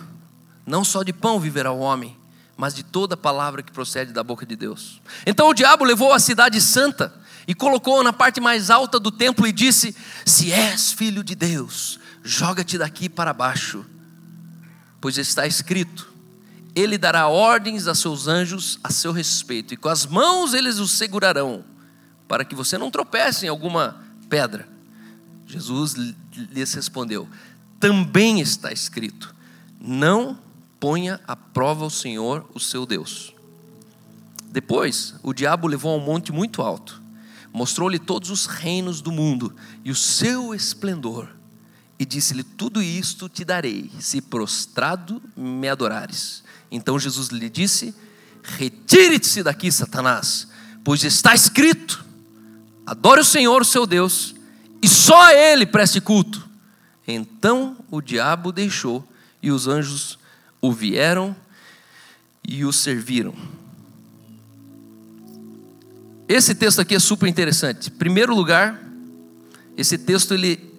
[0.66, 2.16] Não só de pão viverá o homem,
[2.56, 5.00] mas de toda palavra que procede da boca de Deus.
[5.24, 7.14] Então o diabo levou a cidade santa
[7.46, 9.94] e colocou-a na parte mais alta do templo e disse:
[10.26, 13.84] Se és filho de Deus, joga-te daqui para baixo,
[15.00, 16.11] pois está escrito:
[16.74, 20.88] ele dará ordens a seus anjos a seu respeito, e com as mãos eles o
[20.88, 21.64] segurarão,
[22.26, 24.68] para que você não tropece em alguma pedra.
[25.46, 27.28] Jesus lhes respondeu:
[27.78, 29.34] Também está escrito:
[29.78, 30.38] Não
[30.80, 33.34] ponha à prova o Senhor, o seu Deus.
[34.50, 37.02] Depois, o diabo levou a um monte muito alto,
[37.52, 39.54] mostrou-lhe todos os reinos do mundo
[39.84, 41.28] e o seu esplendor,
[41.98, 46.42] e disse-lhe: Tudo isto te darei, se prostrado me adorares.
[46.72, 47.94] Então Jesus lhe disse:
[48.42, 50.48] Retire-se daqui, Satanás,
[50.82, 52.04] pois está escrito:
[52.86, 54.34] Adore o Senhor, o seu Deus,
[54.82, 56.48] e só a Ele preste culto.
[57.06, 59.06] Então o diabo deixou,
[59.42, 60.18] e os anjos
[60.60, 61.36] o vieram
[62.48, 63.34] e o serviram.
[66.26, 67.90] Esse texto aqui é super interessante.
[67.90, 68.82] Em primeiro lugar,
[69.76, 70.72] esse texto ele,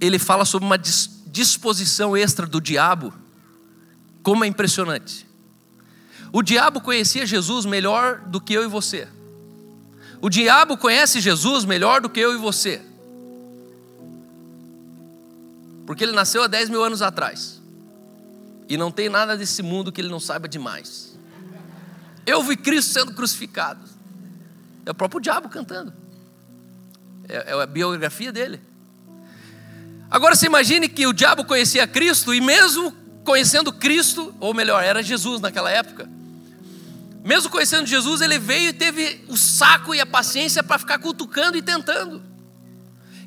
[0.00, 3.12] ele fala sobre uma disposição extra do diabo,
[4.22, 5.26] como é impressionante.
[6.32, 9.06] O diabo conhecia Jesus melhor do que eu e você.
[10.20, 12.80] O diabo conhece Jesus melhor do que eu e você.
[15.84, 17.60] Porque ele nasceu há 10 mil anos atrás.
[18.68, 21.18] E não tem nada desse mundo que ele não saiba demais.
[22.24, 23.80] Eu vi Cristo sendo crucificado.
[24.86, 25.92] É o próprio diabo cantando.
[27.28, 28.60] É, é a biografia dele.
[30.10, 35.02] Agora você imagine que o diabo conhecia Cristo e mesmo conhecendo Cristo, ou melhor, era
[35.02, 36.08] Jesus naquela época.
[37.24, 41.56] Mesmo conhecendo Jesus, ele veio e teve o saco e a paciência para ficar cutucando
[41.56, 42.22] e tentando.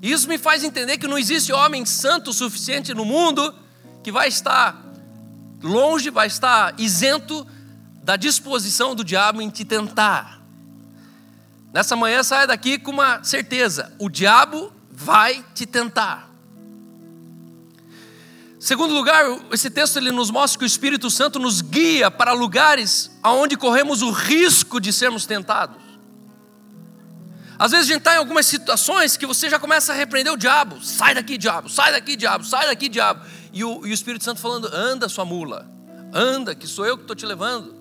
[0.01, 3.55] Isso me faz entender que não existe homem santo o suficiente no mundo
[4.03, 4.83] que vai estar
[5.63, 7.47] longe, vai estar isento
[8.03, 10.41] da disposição do diabo em te tentar.
[11.73, 16.24] Nessa manhã saia daqui com uma certeza: o diabo vai te tentar.
[18.65, 23.11] Segundo lugar, esse texto ele nos mostra que o Espírito Santo nos guia para lugares
[23.21, 25.79] aonde corremos o risco de sermos tentados.
[27.59, 30.35] Às vezes a gente está em algumas situações que você já começa a repreender o
[30.35, 30.83] diabo.
[30.83, 33.23] Sai daqui, diabo, sai daqui, diabo, sai daqui, diabo.
[33.53, 35.69] E o, e o Espírito Santo falando: anda, sua mula,
[36.11, 37.75] anda, que sou eu que estou te levando.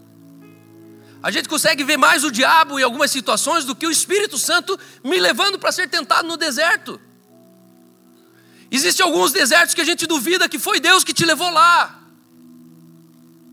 [1.23, 4.79] A gente consegue ver mais o diabo em algumas situações do que o Espírito Santo
[5.03, 7.01] me levando para ser tentado no deserto.
[8.75, 12.03] Existem alguns desertos que a gente duvida que foi Deus que te levou lá,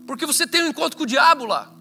[0.06, 1.72] porque você tem um encontro com o diabo lá.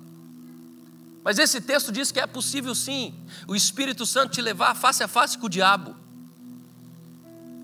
[1.23, 3.15] Mas esse texto diz que é possível sim,
[3.47, 5.95] o Espírito Santo te levar face a face com o diabo.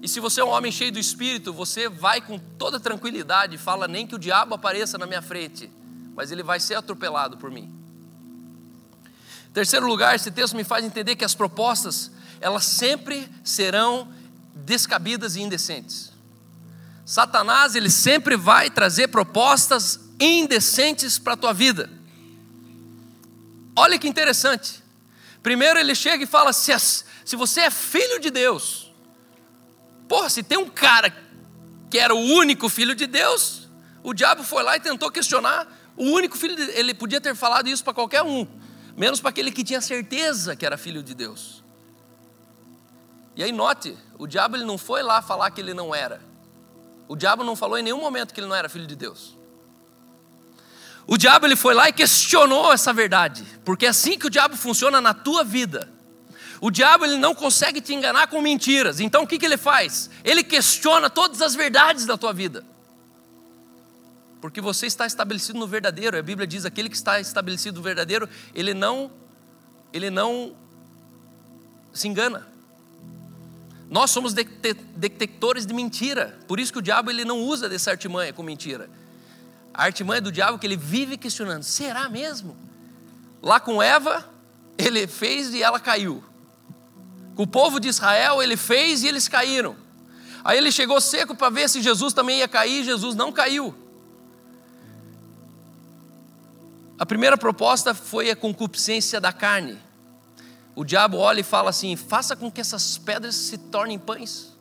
[0.01, 3.87] E se você é um homem cheio do Espírito, você vai com toda tranquilidade fala:
[3.87, 5.69] nem que o diabo apareça na minha frente,
[6.15, 7.71] mas ele vai ser atropelado por mim.
[9.53, 14.07] Terceiro lugar, esse texto me faz entender que as propostas, elas sempre serão
[14.65, 16.11] descabidas e indecentes.
[17.05, 21.89] Satanás, ele sempre vai trazer propostas indecentes para a tua vida.
[23.75, 24.83] Olha que interessante.
[25.41, 26.71] Primeiro ele chega e fala: se,
[27.23, 28.91] se você é filho de Deus,
[30.07, 31.15] porra, se tem um cara
[31.89, 33.69] que era o único filho de Deus,
[34.03, 37.69] o diabo foi lá e tentou questionar o único filho de Ele podia ter falado
[37.69, 38.45] isso para qualquer um,
[38.95, 41.56] menos para aquele que tinha certeza que era filho de Deus.
[43.37, 46.19] E aí note, o diabo ele não foi lá falar que ele não era.
[47.07, 49.37] O diabo não falou em nenhum momento que ele não era filho de Deus.
[51.05, 54.57] O diabo ele foi lá e questionou essa verdade, porque é assim que o diabo
[54.57, 55.87] funciona na tua vida.
[56.59, 58.99] O diabo ele não consegue te enganar com mentiras.
[58.99, 60.09] Então o que, que ele faz?
[60.23, 62.65] Ele questiona todas as verdades da tua vida.
[64.41, 66.17] Porque você está estabelecido no verdadeiro.
[66.17, 69.11] A Bíblia diz aquele que está estabelecido no verdadeiro, ele não
[69.93, 70.55] ele não
[71.93, 72.56] se engana.
[73.89, 76.37] Nós somos detectores de mentira.
[76.47, 78.89] Por isso que o diabo ele não usa dessa artimanha com mentira.
[79.73, 82.57] A artimanha do diabo é que ele vive questionando: será mesmo?
[83.41, 84.27] Lá com Eva,
[84.77, 86.23] ele fez e ela caiu.
[87.35, 89.75] Com o povo de Israel, ele fez e eles caíram.
[90.43, 93.73] Aí ele chegou seco para ver se Jesus também ia cair, Jesus não caiu.
[96.99, 99.77] A primeira proposta foi a concupiscência da carne
[100.77, 104.55] o diabo olha e fala assim: faça com que essas pedras se tornem pães.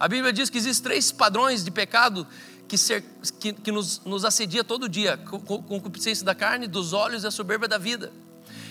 [0.00, 2.26] A Bíblia diz que existem três padrões de pecado
[2.66, 3.04] que, ser,
[3.38, 7.68] que, que nos, nos assedia todo dia: concupiscência da carne, dos olhos e a soberba
[7.68, 8.10] da vida.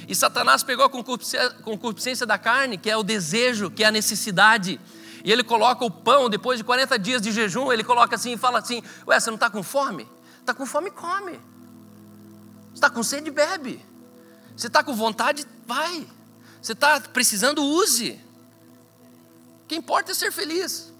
[0.07, 4.81] E Satanás pegou a concupiscência da carne, que é o desejo, que é a necessidade,
[5.23, 8.37] e ele coloca o pão, depois de 40 dias de jejum, ele coloca assim e
[8.37, 10.07] fala assim: Ué, você não está com fome?
[10.39, 11.39] Está com fome, come.
[12.73, 13.85] Está com sede, bebe.
[14.55, 16.16] Você está com vontade, vai.
[16.67, 18.19] Você está precisando, use.
[19.63, 20.91] O que importa é ser feliz.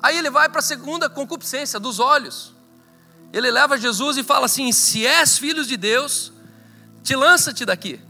[0.00, 2.54] Aí ele vai para a segunda concupiscência dos olhos.
[3.32, 6.32] Ele leva Jesus e fala assim: se és filho de Deus,
[7.02, 8.00] te lança-te daqui.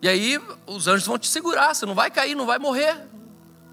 [0.00, 3.06] E aí os anjos vão te segurar, você não vai cair, não vai morrer.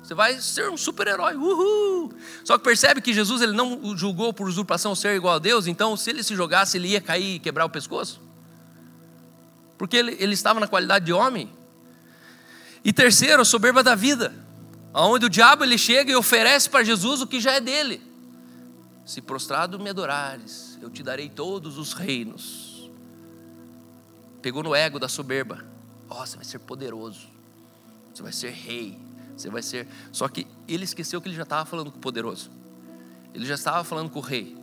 [0.03, 1.35] Você vai ser um super-herói.
[1.35, 2.13] Uhul!
[2.43, 5.95] Só que percebe que Jesus ele não julgou por usurpação ser igual a Deus, então
[5.95, 8.24] se ele se jogasse, ele ia cair e quebrar o pescoço
[9.85, 11.47] porque ele, ele estava na qualidade de homem.
[12.83, 14.33] E terceiro, a soberba da vida,
[14.91, 18.01] aonde o diabo ele chega e oferece para Jesus o que já é dele.
[19.05, 22.89] Se prostrado me adorares, eu te darei todos os reinos.
[24.41, 25.63] Pegou no ego da soberba.
[26.09, 27.27] Ó, oh, você vai ser poderoso.
[28.11, 28.97] Você vai ser rei.
[29.37, 29.87] Você vai ser.
[30.11, 32.49] Só que ele esqueceu que ele já estava falando com o poderoso.
[33.35, 34.57] Ele já estava falando com o rei.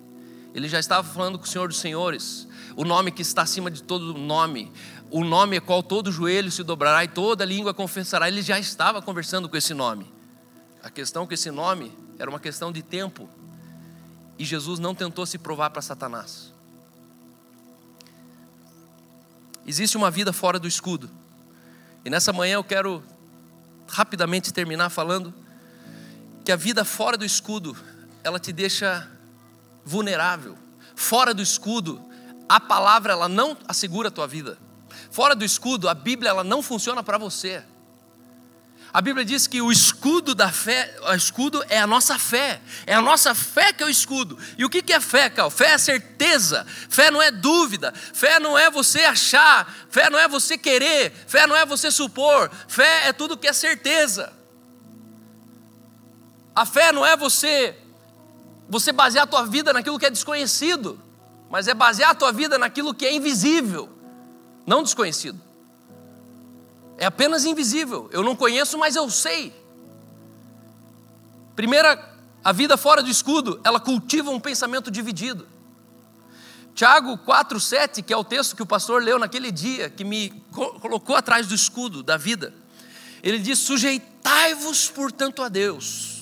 [0.54, 2.46] Ele já estava falando com o Senhor dos Senhores,
[2.76, 4.70] o nome que está acima de todo nome,
[5.12, 8.28] o nome a qual todo joelho se dobrará e toda língua confessará.
[8.28, 10.10] Ele já estava conversando com esse nome.
[10.82, 13.28] A questão é que esse nome era uma questão de tempo.
[14.38, 16.50] E Jesus não tentou se provar para Satanás.
[19.66, 21.10] Existe uma vida fora do escudo.
[22.06, 23.04] E nessa manhã eu quero
[23.86, 25.34] rapidamente terminar falando
[26.42, 27.76] que a vida fora do escudo,
[28.24, 29.06] ela te deixa
[29.84, 30.56] vulnerável.
[30.96, 32.00] Fora do escudo,
[32.48, 34.56] a palavra ela não assegura a tua vida.
[35.12, 37.62] Fora do escudo, a Bíblia ela não funciona para você.
[38.90, 42.60] A Bíblia diz que o escudo da fé, o escudo é a nossa fé.
[42.86, 44.38] É a nossa fé que é o escudo.
[44.56, 45.50] E o que é fé, Cal?
[45.50, 46.66] Fé é certeza.
[46.88, 47.92] Fé não é dúvida.
[47.94, 49.72] Fé não é você achar.
[49.90, 51.12] Fé não é você querer.
[51.26, 52.50] Fé não é você supor.
[52.66, 54.32] Fé é tudo que é certeza.
[56.54, 57.76] A fé não é você
[58.68, 60.98] você basear a tua vida naquilo que é desconhecido,
[61.50, 63.91] mas é basear a tua vida naquilo que é invisível,
[64.66, 65.40] não desconhecido.
[66.98, 68.08] É apenas invisível.
[68.12, 69.52] Eu não conheço, mas eu sei.
[71.56, 75.46] Primeira, a vida fora do escudo, ela cultiva um pensamento dividido.
[76.74, 81.16] Tiago 4,7, que é o texto que o pastor leu naquele dia, que me colocou
[81.16, 82.54] atrás do escudo da vida.
[83.22, 86.12] Ele diz: Sujeitai-vos, portanto, a Deus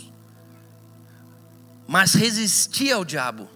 [1.90, 3.50] mas resisti ao diabo,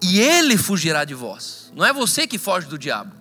[0.00, 1.70] e ele fugirá de vós.
[1.74, 3.14] Não é você que foge do diabo.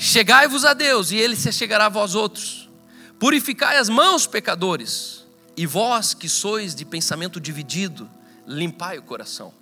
[0.00, 2.70] Chegai-vos a Deus, e ele se chegará a vós outros.
[3.18, 5.24] Purificai as mãos, pecadores,
[5.56, 8.08] e vós que sois de pensamento dividido,
[8.46, 9.52] limpai o coração.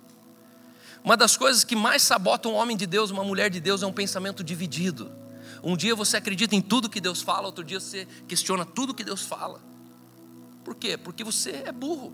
[1.03, 3.87] Uma das coisas que mais sabota um homem de Deus, uma mulher de Deus, é
[3.87, 5.11] um pensamento dividido.
[5.63, 9.03] Um dia você acredita em tudo que Deus fala, outro dia você questiona tudo que
[9.03, 9.59] Deus fala.
[10.63, 10.97] Por quê?
[10.97, 12.13] Porque você é burro.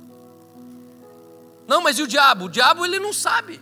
[1.68, 2.46] Não, mas e o diabo?
[2.46, 3.60] O diabo ele não sabe.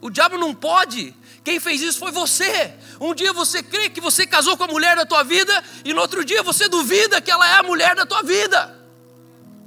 [0.00, 1.14] O diabo não pode.
[1.46, 2.74] Quem fez isso foi você.
[3.00, 6.00] Um dia você crê que você casou com a mulher da tua vida e no
[6.00, 8.76] outro dia você duvida que ela é a mulher da tua vida.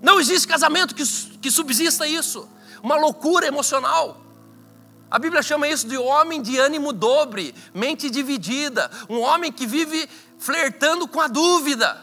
[0.01, 1.05] Não existe casamento que,
[1.41, 2.49] que subsista isso.
[2.83, 4.21] Uma loucura emocional.
[5.09, 10.09] A Bíblia chama isso de homem de ânimo dobre, mente dividida, um homem que vive
[10.37, 11.97] flertando com a dúvida.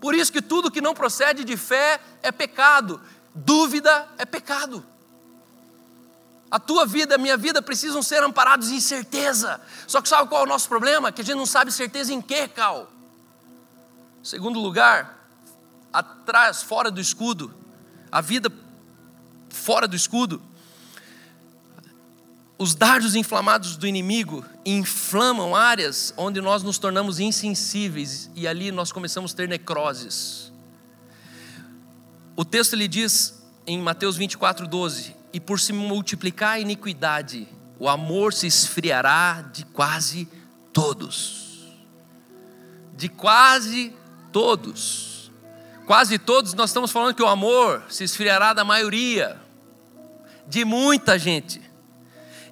[0.00, 3.00] Por isso que tudo que não procede de fé é pecado.
[3.32, 4.84] Dúvida é pecado.
[6.50, 9.60] A tua vida, a minha vida precisam ser amparados em certeza.
[9.86, 11.12] Só que sabe qual é o nosso problema?
[11.12, 12.90] Que a gente não sabe certeza em quê, Cal?
[14.22, 15.28] Segundo lugar,
[15.92, 17.54] atrás, fora do escudo,
[18.10, 18.50] a vida
[19.48, 20.42] fora do escudo,
[22.58, 28.92] os dardos inflamados do inimigo inflamam áreas onde nós nos tornamos insensíveis e ali nós
[28.92, 30.52] começamos a ter necroses.
[32.36, 37.88] O texto lhe diz em Mateus 24, 12: E por se multiplicar a iniquidade, o
[37.88, 40.28] amor se esfriará de quase
[40.72, 41.66] todos.
[42.96, 43.92] De quase
[44.32, 45.30] todos.
[45.86, 49.36] Quase todos, nós estamos falando que o amor se esfriará da maioria,
[50.46, 51.60] de muita gente.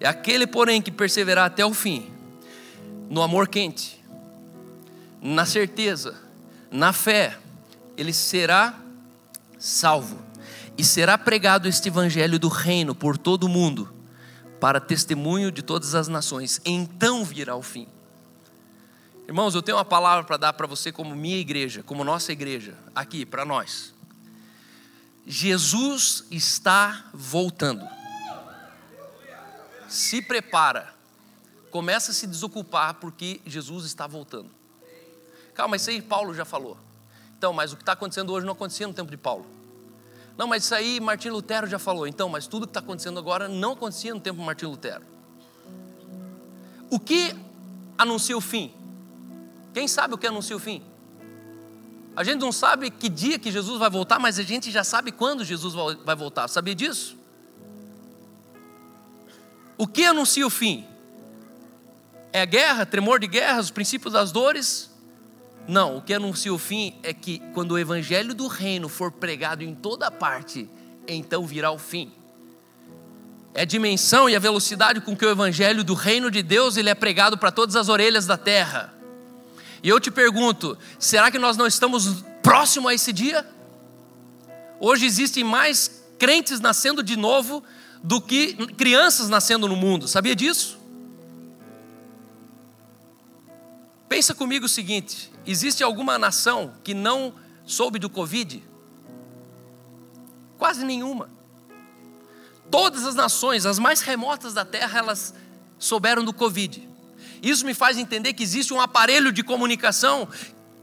[0.00, 2.10] É aquele, porém, que perseverar até o fim,
[3.08, 4.02] no amor quente,
[5.20, 6.16] na certeza,
[6.70, 7.36] na fé,
[7.96, 8.74] ele será
[9.58, 10.27] salvo.
[10.78, 13.92] E será pregado este evangelho do reino por todo o mundo,
[14.60, 16.60] para testemunho de todas as nações.
[16.64, 17.88] Então virá o fim.
[19.26, 22.78] Irmãos, eu tenho uma palavra para dar para você, como minha igreja, como nossa igreja,
[22.94, 23.92] aqui para nós.
[25.26, 27.84] Jesus está voltando.
[29.88, 30.94] Se prepara.
[31.72, 34.48] Começa a se desocupar porque Jesus está voltando.
[35.54, 36.78] Calma, isso aí Paulo já falou.
[37.36, 39.57] Então, mas o que está acontecendo hoje não acontecia no tempo de Paulo.
[40.38, 42.06] Não, mas isso aí Martim Lutero já falou.
[42.06, 45.02] Então, mas tudo que está acontecendo agora não acontecia no tempo de Martim Lutero.
[46.88, 47.34] O que
[47.98, 48.72] anuncia o fim?
[49.74, 50.80] Quem sabe o que anuncia o fim?
[52.14, 55.10] A gente não sabe que dia que Jesus vai voltar, mas a gente já sabe
[55.10, 55.74] quando Jesus
[56.04, 56.46] vai voltar.
[56.46, 57.16] Sabia disso?
[59.76, 60.86] O que anuncia o fim?
[62.32, 64.87] É a guerra, tremor de guerra, os princípios das dores?
[65.68, 69.62] Não, o que anuncia o fim é que quando o evangelho do reino for pregado
[69.62, 70.66] em toda parte,
[71.06, 72.10] então virá o fim.
[73.52, 76.88] É a dimensão e a velocidade com que o evangelho do reino de Deus ele
[76.88, 78.94] é pregado para todas as orelhas da terra.
[79.82, 83.46] E eu te pergunto, será que nós não estamos próximo a esse dia?
[84.80, 87.62] Hoje existem mais crentes nascendo de novo
[88.02, 90.08] do que crianças nascendo no mundo.
[90.08, 90.77] Sabia disso?
[94.18, 97.32] Pensa comigo o seguinte: existe alguma nação que não
[97.64, 98.60] soube do Covid?
[100.58, 101.30] Quase nenhuma.
[102.68, 105.32] Todas as nações, as mais remotas da terra, elas
[105.78, 106.88] souberam do Covid.
[107.40, 110.28] Isso me faz entender que existe um aparelho de comunicação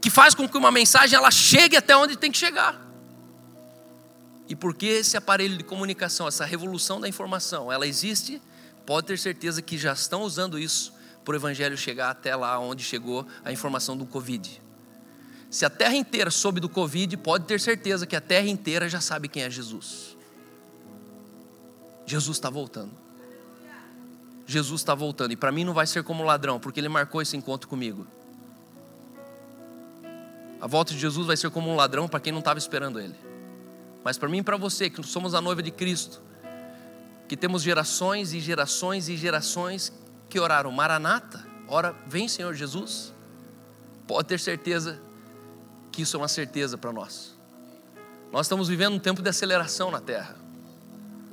[0.00, 2.80] que faz com que uma mensagem ela chegue até onde tem que chegar.
[4.48, 8.40] E porque esse aparelho de comunicação, essa revolução da informação, ela existe,
[8.86, 10.95] pode ter certeza que já estão usando isso
[11.26, 14.62] para o evangelho chegar até lá onde chegou a informação do Covid.
[15.50, 19.00] Se a terra inteira soube do Covid, pode ter certeza que a terra inteira já
[19.00, 20.16] sabe quem é Jesus.
[22.06, 22.92] Jesus está voltando.
[24.46, 25.32] Jesus está voltando.
[25.32, 28.06] E para mim não vai ser como ladrão, porque ele marcou esse encontro comigo.
[30.60, 33.16] A volta de Jesus vai ser como um ladrão para quem não estava esperando ele.
[34.04, 36.22] Mas para mim e para você, que somos a noiva de Cristo,
[37.26, 39.92] que temos gerações e gerações e gerações
[40.28, 43.14] que oraram Maranata, ora, vem Senhor Jesus,
[44.06, 45.00] pode ter certeza
[45.92, 47.34] que isso é uma certeza para nós.
[48.32, 50.36] Nós estamos vivendo um tempo de aceleração na terra.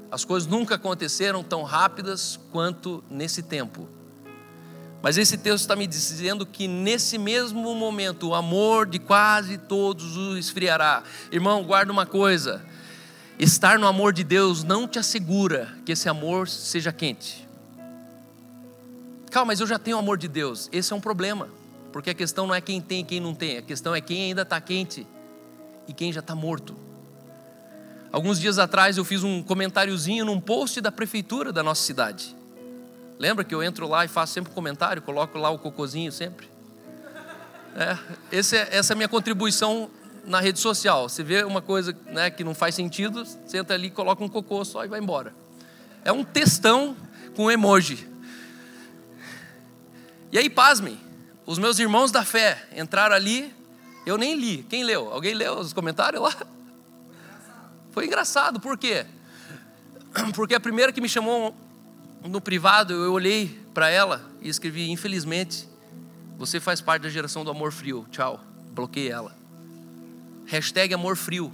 [0.10, 3.90] As coisas nunca aconteceram tão rápidas quanto nesse tempo.
[5.02, 10.16] Mas esse texto está me dizendo que nesse mesmo momento o amor de quase todos
[10.16, 11.04] o esfriará.
[11.30, 12.64] Irmão, guarda uma coisa:
[13.38, 17.43] estar no amor de Deus não te assegura que esse amor seja quente.
[19.34, 20.70] Calma, mas eu já tenho o amor de Deus.
[20.72, 21.50] Esse é um problema,
[21.92, 24.26] porque a questão não é quem tem e quem não tem, a questão é quem
[24.26, 25.08] ainda está quente
[25.88, 26.76] e quem já está morto.
[28.12, 32.36] Alguns dias atrás eu fiz um comentáriozinho num post da prefeitura da nossa cidade.
[33.18, 36.48] Lembra que eu entro lá e faço sempre um comentário, coloco lá o cocôzinho sempre?
[37.76, 37.98] É,
[38.32, 39.90] esse é, essa é a minha contribuição
[40.28, 41.10] na rede social.
[41.10, 44.86] Você vê uma coisa né, que não faz sentido, senta ali, coloca um cocô só
[44.86, 45.34] e vai embora.
[46.06, 46.96] É um textão
[47.36, 48.13] com emoji.
[50.34, 51.00] E aí, pasmem,
[51.46, 53.54] os meus irmãos da fé entraram ali,
[54.04, 54.64] eu nem li.
[54.64, 55.14] Quem leu?
[55.14, 56.36] Alguém leu os comentários lá?
[57.92, 59.06] Foi engraçado, por quê?
[60.34, 61.56] Porque a primeira que me chamou
[62.24, 65.70] no privado, eu olhei para ela e escrevi: Infelizmente,
[66.36, 68.08] você faz parte da geração do amor frio.
[68.10, 68.42] Tchau.
[68.72, 69.36] Bloqueei ela.
[70.48, 71.54] Hashtag amor frio.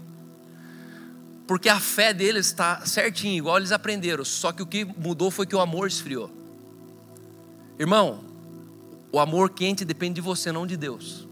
[1.45, 4.23] Porque a fé deles está certinho, igual eles aprenderam.
[4.23, 6.31] Só que o que mudou foi que o amor esfriou.
[7.77, 8.28] Irmão,
[9.11, 11.27] o amor quente depende de você, não de Deus.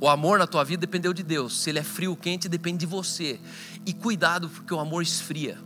[0.00, 1.60] O amor na tua vida dependeu de Deus.
[1.60, 3.40] Se ele é frio ou quente, depende de você.
[3.86, 5.58] E cuidado, porque o amor esfria.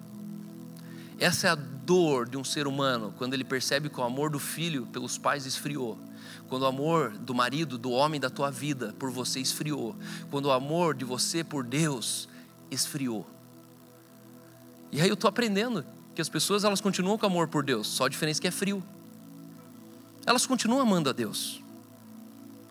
[1.18, 4.38] Essa é a dor de um ser humano quando ele percebe que o amor do
[4.38, 5.98] filho pelos pais esfriou.
[6.48, 9.96] Quando o amor do marido, do homem da tua vida por você esfriou.
[10.30, 12.28] Quando o amor de você por Deus
[12.70, 13.26] esfriou.
[14.92, 18.06] E aí eu estou aprendendo que as pessoas elas continuam com amor por Deus, só
[18.06, 18.82] a diferença é que é frio.
[20.28, 21.58] Elas continuam amando a Deus.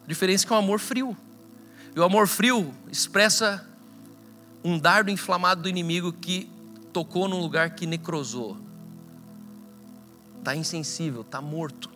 [0.03, 1.17] A diferença é que é um amor frio.
[1.95, 3.67] E o amor frio expressa
[4.63, 6.47] um dardo inflamado do inimigo que
[6.93, 8.59] tocou num lugar que necrosou.
[10.37, 11.89] Está insensível, está morto.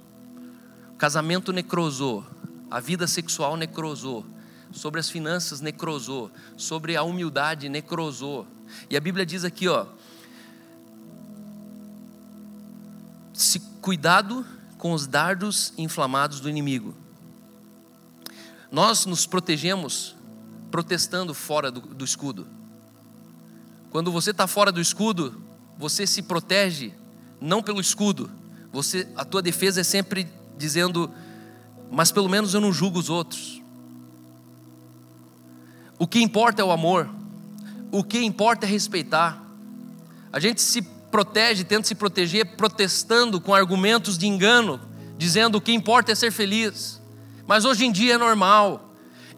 [0.94, 2.26] O casamento necrosou,
[2.72, 4.26] a vida sexual necrosou,
[4.72, 8.48] sobre as finanças necrosou, sobre a humildade necrosou.
[8.90, 9.86] E a Bíblia diz aqui, ó,
[13.32, 14.44] se cuidado
[14.82, 16.96] com os dardos inflamados do inimigo.
[18.72, 20.16] Nós nos protegemos
[20.72, 22.48] protestando fora do, do escudo.
[23.92, 25.40] Quando você está fora do escudo,
[25.78, 26.96] você se protege
[27.40, 28.32] não pelo escudo.
[28.74, 30.28] Você, a tua defesa é sempre
[30.58, 31.12] dizendo,
[31.92, 33.62] mas pelo menos eu não julgo os outros.
[36.00, 37.08] O que importa é o amor.
[37.92, 39.46] O que importa é respeitar.
[40.34, 40.82] A gente se
[41.12, 44.80] protege, tenta se proteger protestando com argumentos de engano,
[45.18, 47.02] dizendo o que importa é ser feliz.
[47.46, 48.88] Mas hoje em dia é normal.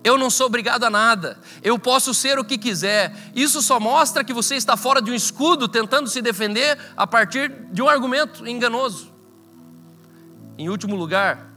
[0.03, 1.39] Eu não sou obrigado a nada.
[1.63, 3.15] Eu posso ser o que quiser.
[3.33, 7.49] Isso só mostra que você está fora de um escudo tentando se defender a partir
[7.71, 9.11] de um argumento enganoso.
[10.57, 11.47] Em último lugar,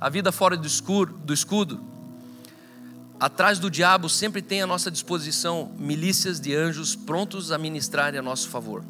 [0.00, 1.80] a vida fora do escuro, do escudo.
[3.18, 8.22] Atrás do diabo sempre tem à nossa disposição milícias de anjos prontos a ministrarem a
[8.22, 8.84] nosso favor.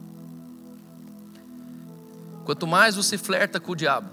[2.47, 4.09] Quanto mais você flerta com o diabo,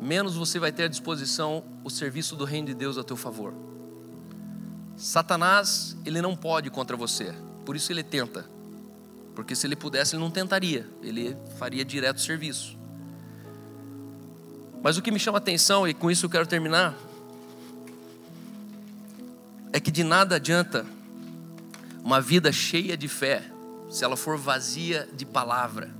[0.00, 3.52] menos você vai ter à disposição o serviço do reino de Deus a teu favor.
[4.96, 7.34] Satanás, ele não pode contra você,
[7.66, 8.46] por isso ele tenta.
[9.34, 12.74] Porque se ele pudesse, ele não tentaria, ele faria direto serviço.
[14.82, 16.96] Mas o que me chama atenção, e com isso eu quero terminar,
[19.74, 20.86] é que de nada adianta
[22.02, 23.51] uma vida cheia de fé
[23.92, 25.90] se ela for vazia de palavra.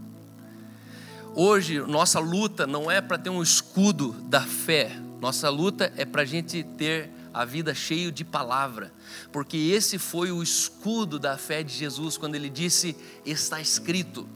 [1.34, 6.22] Hoje, nossa luta não é para ter um escudo da fé, nossa luta é para
[6.22, 8.92] a gente ter a vida cheio de palavra,
[9.30, 14.26] porque esse foi o escudo da fé de Jesus quando ele disse: está escrito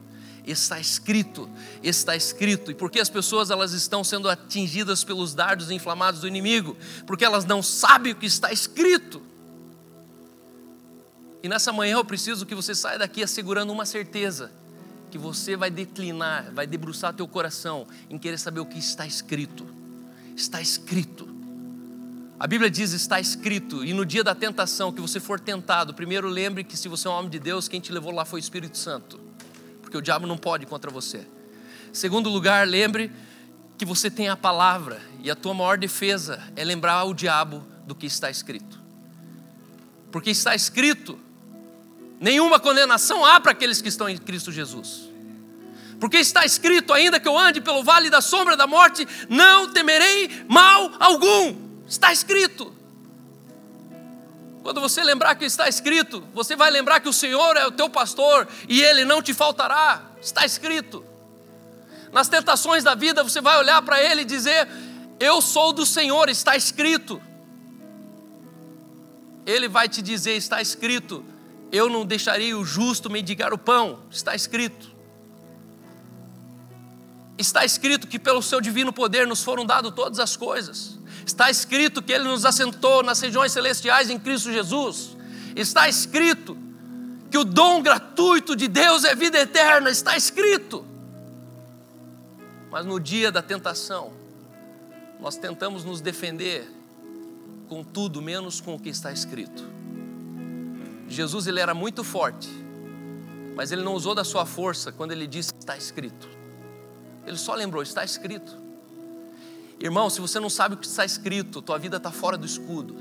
[0.45, 1.49] está escrito,
[1.83, 2.71] está escrito.
[2.71, 6.77] E por que as pessoas elas estão sendo atingidas pelos dardos inflamados do inimigo?
[7.05, 9.21] Porque elas não sabem o que está escrito.
[11.41, 14.51] E nessa manhã eu preciso que você saia daqui assegurando uma certeza,
[15.11, 19.65] que você vai declinar, vai debruçar teu coração em querer saber o que está escrito.
[20.35, 21.27] Está escrito.
[22.39, 26.27] A Bíblia diz: está escrito, e no dia da tentação, que você for tentado, primeiro
[26.27, 28.41] lembre que se você é um homem de Deus, quem te levou lá foi o
[28.41, 29.27] Espírito Santo
[29.87, 31.25] porque o diabo não pode contra você.
[31.93, 33.09] Segundo lugar, lembre
[33.77, 37.95] que você tem a palavra e a tua maior defesa é lembrar o diabo do
[37.95, 38.77] que está escrito.
[40.11, 41.17] Porque está escrito:
[42.19, 45.09] nenhuma condenação há para aqueles que estão em Cristo Jesus.
[45.99, 50.45] Porque está escrito: ainda que eu ande pelo vale da sombra da morte, não temerei
[50.47, 51.55] mal algum.
[51.87, 52.75] Está escrito.
[54.61, 57.89] Quando você lembrar que está escrito, você vai lembrar que o Senhor é o teu
[57.89, 60.03] pastor e ele não te faltará.
[60.21, 61.05] Está escrito.
[62.11, 64.67] Nas tentações da vida, você vai olhar para ele e dizer:
[65.19, 67.21] Eu sou do Senhor, está escrito.
[69.45, 71.23] Ele vai te dizer: Está escrito.
[71.71, 73.99] Eu não deixaria o justo mendigar o pão.
[74.09, 74.95] Está escrito.
[77.37, 80.97] Está escrito que pelo seu divino poder nos foram dadas todas as coisas.
[81.25, 85.15] Está escrito que Ele nos assentou nas regiões celestiais em Cristo Jesus.
[85.55, 86.57] Está escrito
[87.29, 89.89] que o dom gratuito de Deus é vida eterna.
[89.89, 90.85] Está escrito.
[92.71, 94.13] Mas no dia da tentação,
[95.19, 96.67] nós tentamos nos defender
[97.67, 99.76] com tudo menos com o que está escrito.
[101.07, 102.49] Jesus ele era muito forte,
[103.55, 106.27] mas ele não usou da sua força quando ele disse está escrito.
[107.25, 108.55] Ele só lembrou, está escrito.
[109.79, 112.95] Irmão, se você não sabe o que está escrito, tua vida está fora do escudo.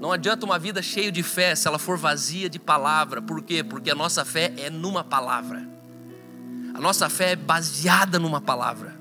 [0.00, 3.22] Não adianta uma vida cheia de fé se ela for vazia de palavra.
[3.22, 3.64] Por quê?
[3.64, 5.66] Porque a nossa fé é numa palavra.
[6.74, 8.94] A nossa fé é baseada numa palavra.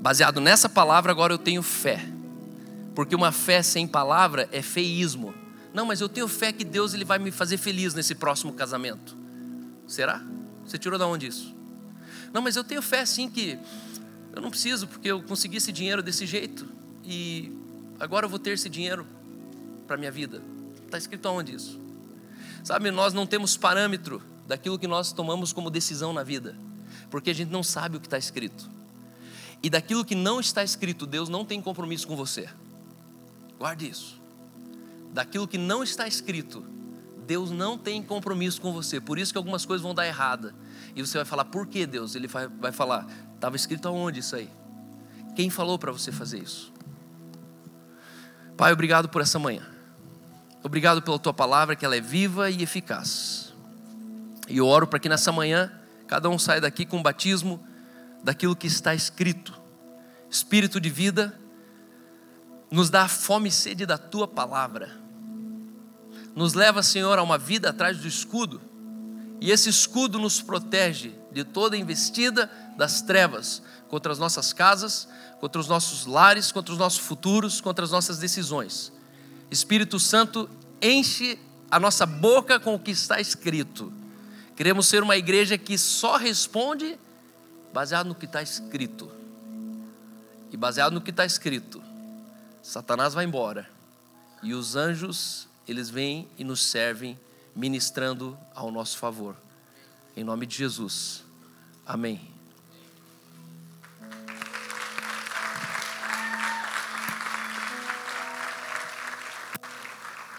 [0.00, 2.04] Baseado nessa palavra, agora eu tenho fé.
[2.94, 5.32] Porque uma fé sem palavra é feísmo.
[5.72, 9.16] Não, mas eu tenho fé que Deus ele vai me fazer feliz nesse próximo casamento.
[9.86, 10.22] Será?
[10.64, 11.54] Você tirou da onde isso?
[12.32, 13.58] Não, mas eu tenho fé sim que
[14.32, 16.66] eu não preciso, porque eu consegui esse dinheiro desse jeito
[17.04, 17.52] e
[17.98, 19.06] agora eu vou ter esse dinheiro
[19.86, 20.42] para minha vida.
[20.84, 21.80] Está escrito aonde isso?
[22.62, 26.56] Sabe, nós não temos parâmetro daquilo que nós tomamos como decisão na vida,
[27.10, 28.68] porque a gente não sabe o que está escrito.
[29.62, 32.48] E daquilo que não está escrito, Deus não tem compromisso com você.
[33.58, 34.19] Guarde isso.
[35.12, 36.64] Daquilo que não está escrito,
[37.26, 39.00] Deus não tem compromisso com você.
[39.00, 40.54] Por isso que algumas coisas vão dar errada.
[40.94, 42.14] E você vai falar, por que Deus?
[42.14, 43.06] Ele vai, vai falar,
[43.40, 44.50] Estava escrito aonde isso aí?
[45.34, 46.70] Quem falou para você fazer isso?
[48.54, 49.66] Pai, obrigado por essa manhã.
[50.62, 53.54] Obrigado pela tua palavra, que ela é viva e eficaz.
[54.46, 55.72] E eu oro para que nessa manhã
[56.06, 57.64] cada um saia daqui com o batismo
[58.22, 59.58] daquilo que está escrito.
[60.28, 61.39] Espírito de vida,
[62.70, 64.96] nos dá fome e sede da tua palavra.
[66.34, 68.60] Nos leva, Senhor, a uma vida atrás do escudo.
[69.40, 75.08] E esse escudo nos protege de toda investida das trevas contra as nossas casas,
[75.40, 78.92] contra os nossos lares, contra os nossos futuros, contra as nossas decisões.
[79.50, 80.48] Espírito Santo,
[80.80, 81.38] enche
[81.70, 83.92] a nossa boca com o que está escrito.
[84.54, 86.98] Queremos ser uma igreja que só responde
[87.72, 89.10] baseado no que está escrito.
[90.52, 91.82] E baseado no que está escrito,
[92.62, 93.68] Satanás vai embora.
[94.42, 97.18] E os anjos, eles vêm e nos servem,
[97.54, 99.36] ministrando ao nosso favor.
[100.16, 101.24] Em nome de Jesus.
[101.86, 102.29] Amém.